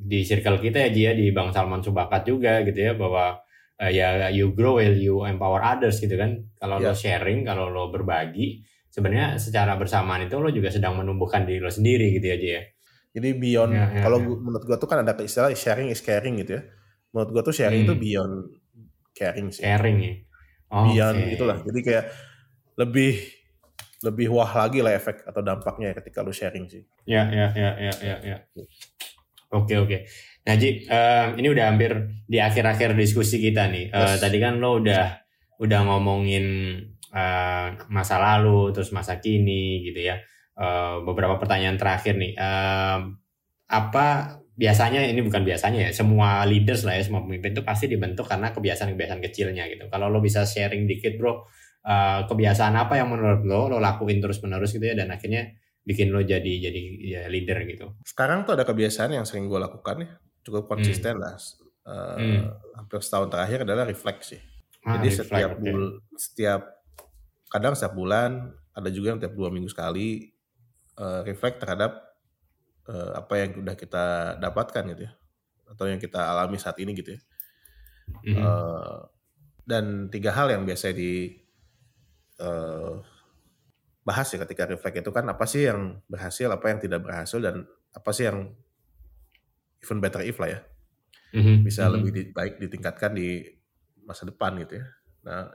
di 0.00 0.24
circle 0.26 0.58
kita 0.58 0.86
ya 0.86 0.90
Ji 0.90 1.02
ya 1.06 1.12
di 1.14 1.30
Bang 1.30 1.52
Salman 1.52 1.84
Subakat 1.84 2.26
juga 2.26 2.64
gitu 2.64 2.78
ya 2.80 2.92
bahwa 2.96 3.38
eh, 3.80 3.92
ya 3.96 4.28
you 4.28 4.52
grow 4.52 4.76
while 4.76 4.92
you 4.94 5.24
empower 5.24 5.64
others 5.64 5.96
gitu 5.98 6.14
kan. 6.14 6.36
Kalau 6.60 6.76
lo 6.78 6.92
Ya. 6.92 6.94
sharing, 6.94 7.48
kalau 7.48 7.72
lo 7.72 7.88
berbagi, 7.88 8.60
sebenarnya 8.92 9.40
secara 9.40 9.74
bersamaan 9.80 10.28
itu 10.28 10.36
lo 10.36 10.52
juga 10.52 10.68
sedang 10.68 11.00
menumbuhkan 11.00 11.48
diri 11.48 11.58
lo 11.64 11.72
sendiri 11.72 12.12
gitu 12.12 12.26
ya 12.28 12.36
Ji 12.36 12.48
ya. 12.54 12.62
Jadi 13.10 13.28
beyond 13.34 13.72
Ya, 13.74 13.84
ya, 13.90 14.02
kalau 14.04 14.18
ya. 14.20 14.26
gua- 14.28 14.40
menurut 14.44 14.64
gua 14.68 14.76
tuh 14.78 14.86
kan 14.86 15.02
ada 15.02 15.16
istilah 15.18 15.50
sharing 15.56 15.88
is 15.90 15.98
caring 16.04 16.38
gitu 16.38 16.60
ya. 16.60 16.62
Menurut 17.10 17.30
gua 17.34 17.42
tuh 17.42 17.54
sharing 17.56 17.82
itu 17.82 17.94
Hmm. 17.96 18.02
beyond 18.04 18.34
caring 19.16 19.48
sih. 19.50 19.64
Sharing 19.66 19.96
ya. 19.98 20.12
Oh, 20.70 20.84
beyond 20.86 21.18
oke. 21.18 21.32
itulah. 21.34 21.56
Jadi 21.66 21.80
kayak 21.82 22.04
lebih 22.78 23.12
lebih 24.00 24.26
wah 24.32 24.48
lagi 24.48 24.80
lah 24.80 24.94
efek 24.96 25.26
atau 25.26 25.42
dampaknya 25.42 25.92
ketika 25.92 26.22
lu 26.22 26.30
sharing 26.30 26.70
sih. 26.70 26.86
Ya, 27.04 27.26
ya, 27.28 27.50
ya, 27.52 27.70
ya, 27.76 27.92
ya, 28.00 28.16
ya. 28.22 28.36
Oke, 29.50 29.74
oke. 29.76 30.06
Nah, 30.40 30.54
Ji, 30.56 30.88
eh, 30.88 31.26
ini 31.36 31.48
udah 31.52 31.64
hampir 31.68 31.92
di 32.24 32.40
akhir-akhir 32.40 32.96
diskusi 32.96 33.36
kita 33.38 33.68
nih. 33.68 33.92
Eh, 33.92 33.98
Yes. 34.16 34.20
Tadi 34.24 34.38
kan 34.40 34.56
lo 34.56 34.80
udah 34.80 35.04
udah 35.60 35.80
ngomongin 35.84 36.46
eh, 37.10 37.66
masa 37.90 38.16
lalu, 38.22 38.70
terus 38.70 38.94
masa 38.94 39.18
kini, 39.20 39.82
gitu 39.84 40.00
ya. 40.00 40.16
Eh, 40.56 40.94
beberapa 41.04 41.36
pertanyaan 41.36 41.76
terakhir 41.76 42.14
nih. 42.16 42.32
Eh, 42.38 42.98
apa 43.70 44.06
biasanya 44.60 45.06
ini 45.06 45.20
bukan 45.24 45.40
biasanya 45.44 45.88
ya, 45.88 45.90
semua 45.92 46.44
leaders 46.44 46.84
lah 46.84 46.96
ya, 46.96 47.02
semua 47.06 47.24
pemimpin 47.24 47.52
itu 47.56 47.62
pasti 47.64 47.88
dibentuk 47.88 48.28
karena 48.28 48.52
kebiasaan-kebiasaan 48.52 49.20
kecilnya 49.24 49.64
gitu. 49.72 49.88
Kalau 49.88 50.06
lo 50.12 50.20
bisa 50.20 50.44
sharing 50.44 50.84
dikit, 50.88 51.16
bro, 51.20 51.44
eh, 51.84 52.20
kebiasaan 52.28 52.74
apa 52.76 52.96
yang 53.00 53.08
menurut 53.12 53.42
lo 53.44 53.68
lo 53.72 53.78
lakuin 53.80 54.20
terus-menerus 54.20 54.72
gitu 54.76 54.84
ya, 54.84 54.94
dan 54.96 55.08
akhirnya 55.12 55.48
bikin 55.80 56.12
lo 56.12 56.20
jadi 56.20 56.52
jadi 56.70 56.80
ya, 57.02 57.22
leader 57.32 57.64
gitu. 57.66 57.96
Sekarang 58.04 58.44
tuh 58.44 58.52
ada 58.54 58.68
kebiasaan 58.68 59.16
yang 59.16 59.24
sering 59.24 59.48
gue 59.48 59.56
lakukan 59.58 59.96
ya, 60.04 60.12
cukup 60.42 60.64
konsisten 60.68 61.20
lah. 61.20 61.36
Eh, 61.36 62.16
Hmm. 62.20 62.44
Hampir 62.76 63.00
setahun 63.00 63.28
terakhir 63.32 63.64
adalah 63.64 63.84
refleksi. 63.88 64.38
Ah, 64.84 64.96
Jadi 64.96 65.08
reflect, 65.12 65.28
setiap 65.28 65.50
oke. 65.56 65.60
bul 65.60 65.82
setiap 66.16 66.62
kadang 67.50 67.74
setiap 67.76 67.94
bulan, 67.96 68.52
ada 68.72 68.88
juga 68.88 69.12
yang 69.12 69.20
tiap 69.20 69.34
dua 69.34 69.48
minggu 69.52 69.68
sekali 69.68 70.30
eh, 70.96 71.20
reflect 71.24 71.60
terhadap 71.60 71.92
eh, 72.88 73.12
apa 73.16 73.34
yang 73.40 73.50
udah 73.64 73.74
kita 73.76 74.04
dapatkan 74.38 74.82
gitu 74.94 75.02
ya, 75.08 75.12
atau 75.68 75.84
yang 75.88 76.00
kita 76.00 76.20
alami 76.20 76.56
saat 76.60 76.76
ini 76.80 76.92
gitu 76.96 77.16
ya. 77.16 77.20
Mhm. 78.24 78.36
Eh, 78.38 78.98
dan 79.66 79.84
tiga 80.10 80.34
hal 80.34 80.50
yang 80.50 80.62
biasa 80.64 80.92
di 80.92 81.36
eh, 82.40 82.94
bahas 84.00 84.26
ya 84.32 84.40
ketika 84.48 84.64
reflect 84.66 84.96
itu 85.04 85.10
kan 85.12 85.28
apa 85.28 85.44
sih 85.44 85.68
yang 85.68 86.00
berhasil, 86.08 86.48
apa 86.48 86.66
yang 86.72 86.78
tidak 86.80 87.00
berhasil 87.04 87.38
dan 87.38 87.68
apa 87.92 88.10
sih 88.16 88.24
yang 88.28 88.56
even 89.80 89.98
better 89.98 90.22
if 90.22 90.36
lah 90.38 90.50
ya 90.50 90.60
Mhm, 91.30 91.62
bisa 91.62 91.86
mhm. 91.86 91.92
lebih 91.94 92.10
di- 92.10 92.30
baik 92.34 92.54
ditingkatkan 92.58 93.14
di 93.14 93.46
masa 94.02 94.26
depan 94.26 94.58
gitu 94.58 94.82
ya. 94.82 94.86
Nah 95.22 95.46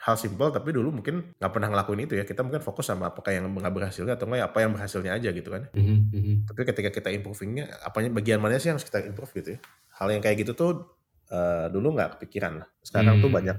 hal 0.00 0.16
simpel 0.18 0.50
tapi 0.50 0.72
dulu 0.74 0.90
mungkin 0.90 1.36
nggak 1.38 1.52
pernah 1.52 1.68
ngelakuin 1.70 2.02
itu 2.08 2.14
ya 2.18 2.24
kita 2.26 2.42
mungkin 2.42 2.58
fokus 2.58 2.90
sama 2.90 3.12
apakah 3.14 3.30
yang 3.36 3.46
nggak 3.46 3.70
berhasilnya 3.70 4.18
atau 4.18 4.26
nggak 4.26 4.40
ya 4.42 4.46
apa 4.50 4.58
yang 4.64 4.72
berhasilnya 4.74 5.12
aja 5.14 5.30
gitu 5.30 5.48
kan. 5.54 5.70
Mhm, 5.70 5.96
mhm. 6.10 6.34
Tapi 6.50 6.60
ketika 6.66 6.90
kita 6.90 7.08
improvingnya 7.14 7.70
apanya 7.86 8.10
bagian 8.10 8.42
mana 8.42 8.58
sih 8.58 8.74
yang 8.74 8.76
harus 8.80 8.88
kita 8.90 9.06
improve 9.06 9.30
gitu 9.38 9.48
ya. 9.54 9.58
Hal 10.02 10.08
yang 10.10 10.18
kayak 10.24 10.42
gitu 10.42 10.52
tuh 10.58 10.98
eh, 11.30 11.70
dulu 11.70 11.94
nggak 11.94 12.18
kepikiran 12.18 12.64
lah. 12.64 12.68
Sekarang 12.82 13.22
tuh 13.22 13.30
Hmm. 13.30 13.38
banyak 13.38 13.58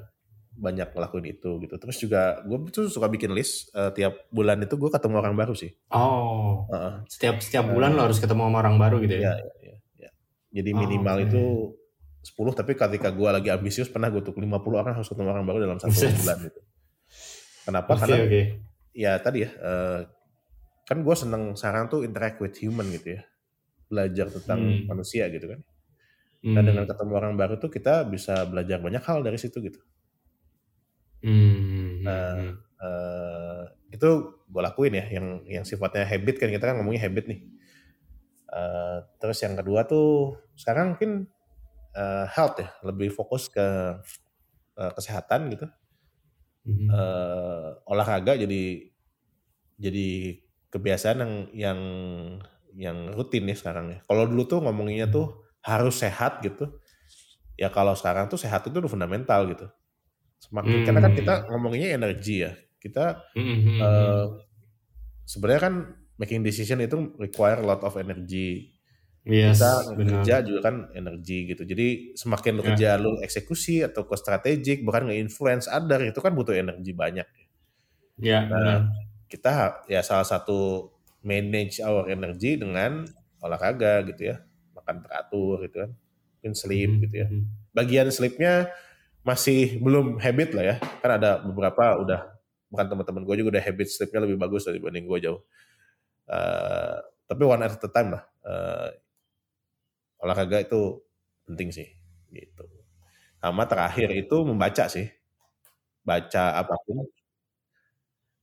banyak 0.52 0.88
ngelakuin 0.92 1.26
itu 1.32 1.50
gitu. 1.64 1.76
Terus 1.80 1.98
juga 2.04 2.44
gue 2.44 2.58
tuh 2.76 2.92
suka 2.92 3.08
bikin 3.08 3.32
list 3.32 3.72
eh, 3.72 3.88
tiap 3.96 4.28
bulan 4.28 4.60
itu 4.60 4.76
gue 4.76 4.92
ketemu 4.92 5.24
orang 5.24 5.40
baru 5.40 5.56
sih. 5.56 5.72
Oh, 5.96 6.68
Heeh. 6.68 7.08
setiap 7.08 7.40
setiap 7.40 7.72
bulan 7.72 7.96
lo 7.96 8.12
harus 8.12 8.20
ketemu 8.20 8.52
sama 8.52 8.58
orang 8.60 8.76
baru 8.76 9.00
gitu 9.08 9.16
Ya, 9.24 9.40
ya? 9.40 9.48
Jadi 10.52 10.70
Oh, 10.72 10.80
minimal 10.84 11.18
oke. 11.18 11.26
itu 11.26 11.44
10 12.22 12.54
tapi 12.54 12.72
ketika 12.76 13.10
gue 13.10 13.30
lagi 13.32 13.50
ambisius 13.50 13.90
pernah 13.90 14.12
gue 14.12 14.22
tuh 14.22 14.36
50 14.36 14.46
orang 14.78 14.94
harus 14.94 15.10
ketemu 15.10 15.32
orang 15.32 15.46
baru 15.48 15.58
dalam 15.64 15.80
satu 15.80 15.90
bulan 15.96 16.38
gitu. 16.46 16.60
Kenapa? 17.66 17.90
Oke, 17.94 18.00
Karena 18.04 18.18
oke. 18.22 18.42
ya 18.92 19.12
tadi 19.18 19.40
ya 19.42 19.50
eh, 19.50 20.00
kan 20.86 20.98
gue 21.02 21.16
seneng 21.16 21.56
sekarang 21.56 21.88
tuh 21.88 22.04
interact 22.04 22.38
with 22.44 22.54
human 22.60 22.86
gitu 22.92 23.16
ya. 23.18 23.22
Belajar 23.88 24.28
tentang 24.30 24.60
Hmm. 24.60 24.86
manusia 24.88 25.26
gitu 25.32 25.50
kan. 25.50 25.60
Hmm. 26.42 26.56
Dan 26.58 26.64
dengan 26.74 26.86
ketemu 26.86 27.12
orang 27.16 27.34
baru 27.38 27.56
tuh 27.58 27.70
kita 27.70 28.04
bisa 28.06 28.44
belajar 28.46 28.78
banyak 28.82 29.02
hal 29.02 29.22
dari 29.22 29.38
situ 29.38 29.58
gitu. 29.62 29.80
Hmm, 31.22 32.02
Nah, 32.02 32.34
hmm, 32.34 32.54
eh 32.82 33.64
itu 33.94 34.10
gue 34.50 34.62
lakuin 34.64 34.94
ya 34.98 35.06
yang 35.12 35.28
yang 35.46 35.64
sifatnya 35.68 36.02
habit 36.08 36.42
kan 36.42 36.50
kita 36.50 36.66
kan 36.66 36.76
ngomongnya 36.82 37.06
habit 37.06 37.30
nih 37.30 37.40
Eh, 38.52 39.00
terus 39.16 39.40
yang 39.40 39.56
kedua 39.56 39.88
tuh 39.88 40.36
sekarang 40.60 40.96
mungkin 41.00 41.24
uh, 41.96 42.28
health 42.28 42.60
ya, 42.60 42.68
lebih 42.84 43.08
fokus 43.08 43.48
ke 43.48 43.64
uh, 44.76 44.92
kesehatan 44.92 45.48
gitu. 45.56 45.72
Mm-hmm. 46.68 46.88
Uh, 46.92 47.80
olahraga 47.90 48.38
jadi 48.38 48.92
jadi 49.80 50.08
kebiasaan 50.70 51.18
yang 51.24 51.34
yang 51.56 51.80
yang 52.76 52.98
rutin 53.16 53.48
ya 53.48 53.56
sekarang 53.56 53.96
ya. 53.96 54.00
Kalau 54.04 54.28
dulu 54.28 54.44
tuh 54.44 54.60
ngomonginnya 54.60 55.08
tuh 55.08 55.48
harus 55.64 56.04
sehat 56.04 56.44
gitu. 56.44 56.76
Ya 57.56 57.72
kalau 57.72 57.96
sekarang 57.96 58.28
tuh 58.28 58.36
sehat 58.36 58.68
itu 58.68 58.76
udah 58.76 58.92
fundamental 58.92 59.48
gitu. 59.48 59.72
Semakin 60.44 60.84
hmm. 60.84 60.86
karena 60.92 61.00
kan 61.00 61.14
kita 61.16 61.34
ngomonginnya 61.48 61.96
energi 61.96 62.44
ya. 62.44 62.52
Kita 62.84 63.32
hmm. 63.32 63.80
uh, 63.80 64.26
sebenarnya 65.24 65.62
kan 65.72 65.76
making 66.22 66.46
decision 66.46 66.78
itu 66.86 67.18
require 67.18 67.58
a 67.58 67.66
lot 67.66 67.82
of 67.82 67.98
energy. 67.98 68.78
Yes, 69.26 69.62
kita 69.62 69.74
kerja 69.98 70.36
juga 70.42 70.60
kan 70.70 70.76
energi 70.94 71.50
gitu. 71.50 71.66
Jadi 71.66 72.14
semakin 72.18 72.58
lu 72.58 72.62
ya. 72.62 72.68
kerja 72.74 72.90
lu 72.98 73.18
eksekusi 73.22 73.86
atau 73.86 74.06
ke 74.06 74.18
strategik 74.18 74.82
bukan 74.86 75.10
nge-influence 75.10 75.66
other 75.70 76.02
itu 76.06 76.22
kan 76.22 76.34
butuh 76.34 76.54
energi 76.54 76.94
banyak. 76.94 77.26
Ya, 78.22 78.46
nah, 78.46 78.90
kita 79.26 79.86
ya 79.90 80.06
salah 80.06 80.26
satu 80.26 80.90
manage 81.26 81.82
our 81.82 82.10
energy 82.10 82.58
dengan 82.58 83.06
olahraga 83.42 84.06
gitu 84.10 84.34
ya. 84.34 84.42
Makan 84.78 85.06
teratur 85.06 85.70
gitu 85.70 85.78
kan. 85.86 85.92
Mungkin 86.42 86.54
sleep 86.58 86.90
mm 86.90 86.94
-hmm. 86.98 87.04
gitu 87.06 87.16
ya. 87.18 87.28
Hmm. 87.30 87.44
Bagian 87.78 88.08
sleepnya 88.10 88.54
masih 89.22 89.78
belum 89.78 90.18
habit 90.18 90.58
lah 90.58 90.66
ya. 90.66 90.76
Kan 91.02 91.22
ada 91.22 91.42
beberapa 91.46 92.02
udah 92.02 92.22
bukan 92.74 92.86
teman-teman 92.90 93.22
gue 93.28 93.36
juga 93.44 93.50
udah 93.58 93.64
habit 93.70 93.88
sleepnya 93.92 94.26
lebih 94.26 94.42
bagus 94.42 94.66
dibanding 94.66 95.06
gue 95.06 95.20
jauh. 95.30 95.42
Uh, 96.32 96.96
tapi 97.28 97.44
one 97.44 97.60
at 97.68 97.76
a 97.76 97.90
time 97.92 98.16
lah. 98.16 98.24
Uh, 98.40 98.88
olahraga 100.24 100.64
itu 100.64 101.04
penting 101.44 101.76
sih 101.76 101.88
gitu. 102.32 102.64
Sama 103.44 103.68
terakhir 103.68 104.08
itu 104.16 104.38
membaca 104.48 104.88
sih. 104.88 105.12
Baca 106.08 106.56
apa 106.56 106.76
pun. 106.88 107.04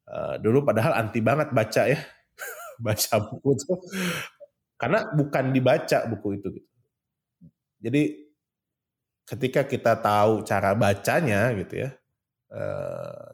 Uh, 0.08 0.36
dulu 0.40 0.64
padahal 0.68 1.00
anti 1.00 1.24
banget 1.24 1.48
baca 1.56 1.82
ya. 1.88 1.96
baca 2.84 3.12
buku 3.24 3.50
tuh. 3.56 3.80
Karena 4.76 5.08
bukan 5.16 5.44
dibaca 5.56 5.98
buku 6.12 6.28
itu 6.36 6.48
gitu. 6.60 6.68
Jadi 7.78 8.02
ketika 9.24 9.62
kita 9.64 9.92
tahu 10.00 10.42
cara 10.42 10.72
bacanya 10.72 11.52
gitu 11.52 11.84
ya 11.84 11.90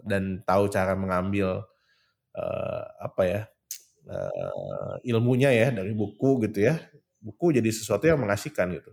dan 0.03 0.43
tahu 0.43 0.67
cara 0.67 0.99
mengambil 0.99 1.63
apa 2.99 3.23
ya 3.25 3.41
uh, 4.09 4.95
ilmunya 5.05 5.51
ya 5.53 5.69
dari 5.73 5.93
buku 5.93 6.45
gitu 6.49 6.69
ya 6.69 6.81
buku 7.21 7.57
jadi 7.57 7.69
sesuatu 7.73 8.05
yang 8.05 8.21
mengasihkan 8.21 8.73
gitu 8.77 8.93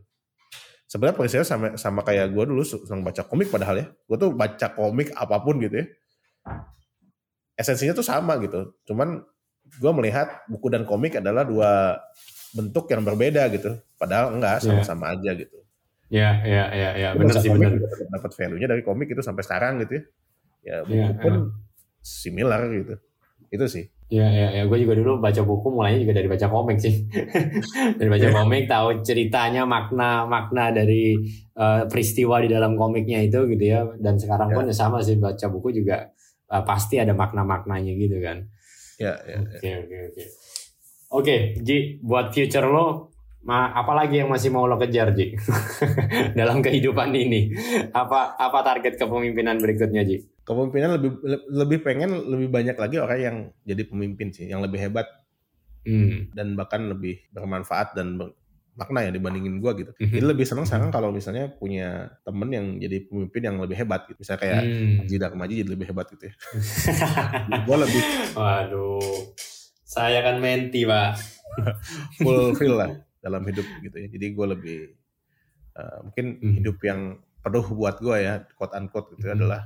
sebenarnya 0.88 1.15
prinsipnya 1.15 1.47
sama 1.47 1.67
sama 1.80 2.02
kayak 2.04 2.32
gue 2.32 2.43
dulu 2.47 2.63
senang 2.63 3.04
baca 3.04 3.24
komik 3.24 3.47
padahal 3.47 3.76
ya 3.80 3.88
gue 3.91 4.17
tuh 4.19 4.32
baca 4.36 4.67
komik 4.76 5.12
apa 5.15 5.36
pun 5.39 5.60
gitu 5.63 5.84
ya 5.84 5.86
esensinya 7.56 7.95
tuh 7.95 8.06
sama 8.08 8.39
gitu 8.43 8.76
cuman 8.88 9.24
gue 9.80 9.91
melihat 9.95 10.43
buku 10.52 10.67
dan 10.67 10.84
komik 10.84 11.15
adalah 11.19 11.47
dua 11.47 12.00
bentuk 12.52 12.91
yang 12.91 13.08
berbeda 13.08 13.47
gitu 13.56 13.80
padahal 13.95 14.36
enggak 14.36 14.60
iya. 14.60 14.63
sama-sama 14.67 15.12
yeah. 15.12 15.15
aja 15.15 15.32
gitu 15.39 15.62
Ya, 16.12 16.43
ya, 16.43 16.63
ya, 16.76 16.89
ya, 17.00 17.10
benar 17.15 17.39
sih 17.39 17.47
benar. 17.47 17.71
Dapat 18.12 18.32
value-nya 18.36 18.67
dari 18.67 18.84
komik 18.84 19.08
itu 19.15 19.24
sampai 19.24 19.47
sekarang 19.47 19.80
gitu 19.88 20.04
ya. 20.04 20.04
Ya, 20.62 20.78
buku 20.84 21.08
ya, 21.08 21.24
pun 21.24 21.34
ya. 21.34 21.41
similar 22.04 22.67
gitu. 22.67 23.00
Itu 23.47 23.65
sih. 23.71 23.88
Ya, 24.12 24.28
ya, 24.28 24.47
ya. 24.52 24.63
Gue 24.67 24.84
juga 24.84 25.00
dulu 25.00 25.24
baca 25.24 25.39
buku 25.39 25.71
mulainya 25.71 26.04
juga 26.04 26.19
dari 26.19 26.28
baca 26.28 26.52
komik 26.52 26.84
sih. 26.84 27.08
dari 28.00 28.10
baca 28.12 28.28
komik 28.28 28.67
tahu 28.67 29.00
ceritanya, 29.08 29.63
makna 29.63 30.28
makna 30.28 30.76
dari 30.76 31.15
uh, 31.56 31.88
peristiwa 31.88 32.43
di 32.43 32.52
dalam 32.52 32.76
komiknya 32.76 33.24
itu 33.24 33.47
gitu 33.47 33.63
ya. 33.63 33.88
Dan 33.95 34.19
sekarang 34.19 34.52
ya. 34.52 34.56
pun 34.60 34.63
ya 34.67 34.76
sama 34.76 35.00
sih 35.00 35.15
baca 35.15 35.47
buku 35.47 35.71
juga 35.71 36.12
uh, 36.52 36.63
pasti 36.67 37.00
ada 37.00 37.15
makna-maknanya 37.15 37.95
gitu 37.95 38.19
kan. 38.19 38.43
Ya, 39.00 39.15
ya. 39.24 39.39
Oke, 39.47 39.69
oke, 39.88 39.97
oke. 40.12 40.24
Oke, 41.12 41.36
Ji, 41.63 42.04
buat 42.04 42.36
future 42.36 42.67
lo 42.67 43.12
Ma, 43.41 43.74
apalagi 43.74 44.21
yang 44.21 44.30
masih 44.30 44.54
mau 44.54 44.69
lo 44.69 44.78
kejar 44.78 45.17
Ji 45.17 45.34
dalam 46.39 46.62
kehidupan 46.62 47.10
ini? 47.10 47.50
Apa 47.89 48.38
apa 48.38 48.60
target 48.62 49.02
kepemimpinan 49.02 49.58
berikutnya 49.58 50.06
Ji? 50.06 50.21
Kepemimpinan 50.52 51.00
lebih 51.00 51.12
lebih 51.48 51.80
pengen 51.80 52.12
lebih 52.28 52.52
banyak 52.52 52.76
lagi 52.76 53.00
orang 53.00 53.20
yang 53.24 53.38
jadi 53.64 53.88
pemimpin 53.88 54.36
sih, 54.36 54.52
yang 54.52 54.60
lebih 54.60 54.84
hebat 54.84 55.08
hmm. 55.88 56.36
dan 56.36 56.60
bahkan 56.60 56.92
lebih 56.92 57.24
bermanfaat 57.32 57.96
dan 57.96 58.20
ber, 58.20 58.36
makna 58.76 59.04
yang 59.04 59.14
dibandingin 59.16 59.60
gue 59.60 59.72
gitu. 59.84 59.92
Mm-hmm. 60.00 60.16
Jadi 60.16 60.26
lebih 60.26 60.46
senang 60.48 60.66
sekarang 60.66 60.90
kalau 60.96 61.12
misalnya 61.12 61.52
punya 61.52 62.08
temen 62.24 62.50
yang 62.50 62.66
jadi 62.80 63.04
pemimpin 63.04 63.42
yang 63.44 63.58
lebih 63.60 63.76
hebat 63.76 64.08
gitu. 64.08 64.24
Misalnya 64.24 64.42
kayak 64.48 64.62
hmm. 64.64 64.96
Haji 65.04 65.16
Darmaji 65.20 65.54
jadi 65.64 65.72
lebih 65.76 65.88
hebat 65.92 66.08
gitu 66.16 66.24
ya. 66.32 66.34
gue 67.68 67.78
lebih. 67.84 68.02
Waduh, 68.32 69.18
saya 69.84 70.20
kan 70.24 70.40
menti 70.40 70.88
pak. 70.88 71.20
Fulfill 72.24 72.76
lah 72.82 72.92
dalam 73.20 73.44
hidup 73.44 73.68
gitu 73.84 73.96
ya. 74.00 74.08
Jadi 74.08 74.26
gue 74.32 74.48
lebih 74.48 74.80
uh, 75.76 76.08
mungkin 76.08 76.26
hmm. 76.40 76.54
hidup 76.64 76.78
yang 76.88 77.20
penuh 77.44 77.66
buat 77.76 78.00
gue 78.00 78.18
ya, 78.24 78.34
quote 78.56 78.72
unquote 78.72 79.20
gitu 79.20 79.28
hmm. 79.28 79.36
adalah 79.36 79.62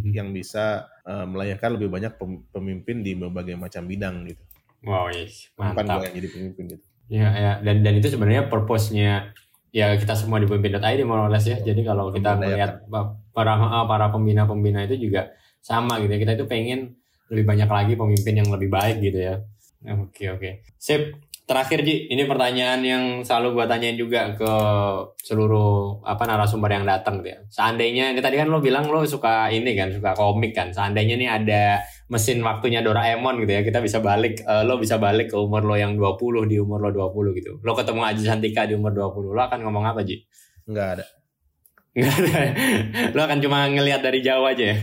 hmm. 0.00 0.14
yang 0.14 0.28
bisa 0.34 0.90
uh, 1.06 1.26
melayani 1.26 1.78
lebih 1.78 1.88
banyak 1.90 2.12
pemimpin 2.50 3.02
di 3.04 3.14
berbagai 3.14 3.54
macam 3.54 3.86
bidang 3.86 4.26
gitu. 4.26 4.42
Wow, 4.84 5.08
yes. 5.08 5.48
mantap. 5.56 5.80
Bukan 5.80 5.96
gue 5.96 6.06
yang 6.06 6.16
jadi 6.20 6.28
pemimpin 6.28 6.64
gitu. 6.76 6.84
Ya, 7.08 7.28
ya. 7.32 7.52
Dan 7.64 7.84
dan 7.84 7.94
itu 7.96 8.08
sebenarnya 8.12 8.48
purpose-nya 8.52 9.32
ya 9.74 9.90
kita 9.98 10.14
semua 10.14 10.38
di 10.38 10.46
pemimpin.id 10.46 11.00
more 11.08 11.26
or 11.26 11.30
less 11.32 11.48
ya. 11.48 11.58
Jadi 11.60 11.82
kalau 11.82 12.12
kita 12.12 12.36
melihat 12.36 12.84
para 13.32 13.52
eh, 13.56 13.84
para 13.88 14.06
pembina-pembina 14.12 14.84
itu 14.84 15.08
juga 15.08 15.32
sama 15.64 16.00
gitu 16.04 16.12
ya. 16.12 16.20
Kita 16.20 16.32
itu 16.36 16.44
pengen 16.44 16.96
lebih 17.32 17.44
banyak 17.48 17.68
lagi 17.68 17.92
pemimpin 17.96 18.34
yang 18.44 18.48
lebih 18.52 18.68
baik 18.68 19.00
gitu 19.00 19.18
ya. 19.18 19.34
Oke 20.00 20.32
oke. 20.32 20.50
Sip. 20.76 21.16
Terakhir 21.44 21.84
Ji, 21.84 22.08
ini 22.08 22.24
pertanyaan 22.24 22.80
yang 22.80 23.04
selalu 23.20 23.60
gue 23.60 23.64
tanyain 23.68 24.00
juga 24.00 24.32
ke 24.32 24.48
seluruh 25.28 26.00
apa 26.00 26.24
narasumber 26.24 26.72
yang 26.72 26.88
datang 26.88 27.20
gitu 27.20 27.36
ya. 27.36 27.38
Seandainya, 27.52 28.16
ini 28.16 28.24
tadi 28.24 28.40
kan 28.40 28.48
lo 28.48 28.64
bilang 28.64 28.88
lo 28.88 29.04
suka 29.04 29.52
ini 29.52 29.76
kan, 29.76 29.92
suka 29.92 30.16
komik 30.16 30.56
kan. 30.56 30.72
Seandainya 30.72 31.20
nih 31.20 31.28
ada 31.28 31.62
mesin 32.08 32.40
waktunya 32.40 32.80
Doraemon 32.80 33.44
gitu 33.44 33.60
ya, 33.60 33.60
kita 33.60 33.84
bisa 33.84 34.00
balik, 34.00 34.40
uh, 34.48 34.64
lo 34.64 34.80
bisa 34.80 34.96
balik 34.96 35.28
ke 35.28 35.36
umur 35.36 35.68
lo 35.68 35.76
yang 35.76 36.00
20 36.00 36.48
di 36.48 36.56
umur 36.56 36.80
lo 36.80 37.12
20 37.12 37.36
gitu. 37.36 37.60
Lo 37.60 37.76
ketemu 37.76 38.00
Aji 38.00 38.24
Santika 38.24 38.64
di 38.64 38.72
umur 38.72 38.96
20, 38.96 39.36
lo 39.36 39.40
akan 39.44 39.68
ngomong 39.68 39.84
apa 39.84 40.00
Ji? 40.00 40.24
Enggak 40.64 40.96
ada. 40.96 41.04
Enggak 41.92 42.14
ada. 42.24 42.40
lo 43.16 43.20
akan 43.20 43.38
cuma 43.44 43.68
ngelihat 43.68 44.00
dari 44.00 44.24
jauh 44.24 44.48
aja 44.48 44.64
ya? 44.64 44.76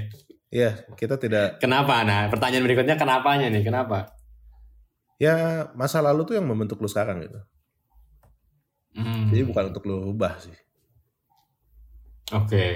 Iya, 0.54 0.72
kita 0.94 1.18
tidak. 1.18 1.58
Kenapa? 1.58 2.06
Nah, 2.06 2.30
pertanyaan 2.30 2.70
berikutnya 2.70 3.02
kenapanya 3.02 3.50
nih? 3.50 3.66
Kenapa? 3.66 4.21
Ya 5.22 5.70
masa 5.78 6.02
lalu 6.02 6.26
tuh 6.26 6.34
yang 6.34 6.50
membentuk 6.50 6.82
lu 6.82 6.90
sekarang 6.90 7.22
gitu. 7.22 7.38
Hmm. 8.98 9.30
Jadi 9.30 9.46
bukan 9.46 9.70
untuk 9.70 9.86
lu 9.86 10.02
rubah 10.10 10.42
sih. 10.42 10.58
Oke. 12.34 12.50
Okay. 12.50 12.76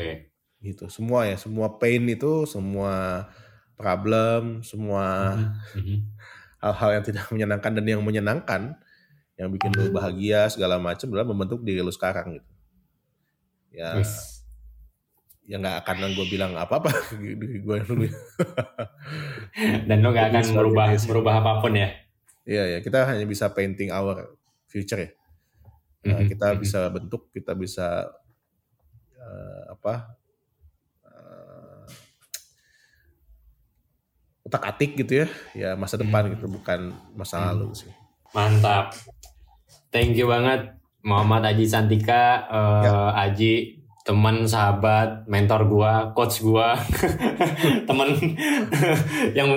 Gitu. 0.62 0.86
Semua 0.94 1.26
ya, 1.26 1.42
semua 1.42 1.82
pain 1.82 2.06
itu, 2.06 2.46
semua 2.46 3.26
problem, 3.74 4.62
semua 4.62 5.36
mm-hmm. 5.74 6.00
hal-hal 6.62 6.90
yang 7.02 7.04
tidak 7.04 7.26
menyenangkan 7.34 7.72
dan 7.82 7.86
yang 7.90 8.06
menyenangkan, 8.06 8.78
yang 9.42 9.50
bikin 9.50 9.74
lu 9.74 9.90
bahagia 9.90 10.46
segala 10.48 10.78
macam 10.78 11.10
adalah 11.12 11.28
membentuk 11.28 11.66
diri 11.66 11.82
lu 11.82 11.92
sekarang 11.92 12.38
gitu. 12.38 12.52
Ya. 13.74 13.98
Yes. 13.98 14.46
Ya 15.46 15.62
nggak 15.62 15.86
akan 15.86 16.14
gue 16.14 16.26
bilang 16.30 16.58
apa-apa 16.58 16.90
gue 17.66 17.78
dulu. 17.86 18.06
dan 19.90 19.98
lo 20.02 20.10
nggak 20.14 20.30
akan 20.34 20.44
merubah 20.58 20.94
merubah 21.06 21.34
apa 21.42 21.52
pun 21.62 21.74
ya? 21.74 22.05
Iya 22.46 22.78
ya, 22.78 22.80
kita 22.86 23.10
hanya 23.10 23.26
bisa 23.26 23.50
painting 23.50 23.90
our 23.90 24.38
future 24.70 25.02
ya. 25.02 25.10
Nah, 26.06 26.22
kita 26.30 26.54
mhm. 26.54 26.58
bisa 26.62 26.80
bentuk, 26.94 27.34
kita 27.34 27.58
bisa 27.58 28.14
uh, 29.18 29.64
apa? 29.74 30.14
Uh, 31.02 31.90
utak 34.46 34.62
atik 34.70 34.94
gitu 34.94 35.26
ya, 35.26 35.28
ya 35.58 35.70
masa 35.74 35.98
depan 35.98 36.30
mm-hmm. 36.30 36.34
gitu, 36.38 36.46
bukan 36.46 36.94
masa 37.18 37.50
lalu 37.50 37.74
sih. 37.74 37.90
Mantap. 38.38 38.94
Thank 39.90 40.14
you 40.14 40.30
banget 40.30 40.78
Muhammad 41.02 41.50
Aji 41.50 41.66
Santika, 41.66 42.46
uh, 42.46 42.86
ya. 42.86 42.94
Aji 43.26 43.85
teman 44.06 44.46
sahabat 44.46 45.26
mentor 45.26 45.65
gua 45.65 46.13
coach 46.13 46.46
gua 46.46 46.78
teman 47.89 48.13
yang 49.34 49.50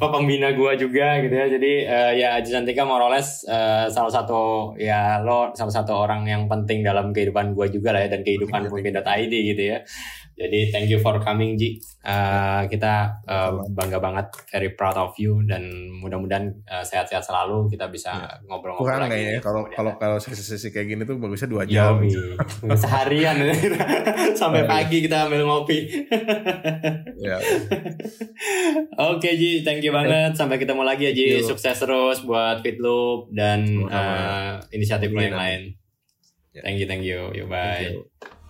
pembina 0.00 0.56
gua 0.56 0.72
juga 0.72 1.20
gitu 1.20 1.34
ya. 1.36 1.46
Jadi 1.52 1.72
uh, 1.84 2.12
ya 2.16 2.28
Aji 2.40 2.56
Santika 2.56 2.88
Moroles 2.88 3.44
uh, 3.44 3.84
salah 3.92 4.08
satu 4.08 4.72
ya 4.80 5.20
lo 5.20 5.52
salah 5.52 5.76
satu 5.76 5.92
orang 5.92 6.24
yang 6.24 6.48
penting 6.48 6.80
dalam 6.80 7.12
kehidupan 7.12 7.52
gua 7.52 7.68
juga 7.68 7.92
lah 7.92 8.08
ya 8.08 8.16
dan 8.16 8.24
kehidupan 8.24 8.72
pemimpin.id 8.72 9.34
gitu 9.52 9.62
ya 9.76 9.84
Jadi 10.42 10.60
thank 10.68 10.90
you 10.90 10.98
for 10.98 11.22
coming 11.22 11.54
Ji. 11.54 11.78
Uh, 12.02 12.66
kita 12.66 13.22
uh, 13.22 13.62
bangga 13.70 13.96
banget, 13.96 14.26
very 14.50 14.74
proud 14.74 14.98
of 14.98 15.14
you 15.14 15.38
dan 15.46 15.62
mudah-mudahan 15.96 16.50
uh, 16.66 16.82
sehat-sehat 16.82 17.22
selalu. 17.22 17.70
Kita 17.70 17.86
bisa 17.86 18.10
ngobrol-ngobrol 18.44 18.90
Kurang 18.98 19.06
lagi. 19.06 19.22
di 19.22 19.38
kalau 19.38 19.62
kalau 19.70 19.94
kalau 19.94 20.18
sesi-sesi 20.18 20.68
kayak 20.68 20.86
gini 20.88 21.02
tuh 21.02 21.14
bagusnya 21.16 21.46
dua 21.46 21.62
jam. 21.62 22.02
Yoi. 22.02 22.34
seharian 22.82 23.38
sampai 24.40 24.62
Iya. 24.62 24.68
pagi 24.68 24.98
kita 25.00 25.30
ambil 25.30 25.46
ngopi. 25.46 25.78
Ya. 27.16 27.38
Oke 29.08 29.30
Ji, 29.34 29.62
thank 29.62 29.78
you 29.80 29.90
banget. 29.90 30.34
Sampai 30.34 30.58
ketemu 30.58 30.82
lagi 30.82 31.06
ya 31.06 31.12
Ji. 31.12 31.38
Sukses 31.38 31.78
terus 31.78 32.26
buat 32.26 32.60
Fitloop 32.60 33.30
dan 33.30 33.62
uh, 33.86 34.58
inisiatif 34.70 35.08
lo 35.08 35.18
Amin, 35.18 35.26
yang 35.28 35.38
amin. 35.38 35.42
lain. 35.46 35.60
Ya. 36.52 36.60
Thank 36.60 36.76
you, 36.82 36.86
thank 36.86 37.00
you. 37.00 37.30
Yuk, 37.32 37.46
bye. 37.46 37.78
Thank 37.78 37.94
you. 37.94 38.41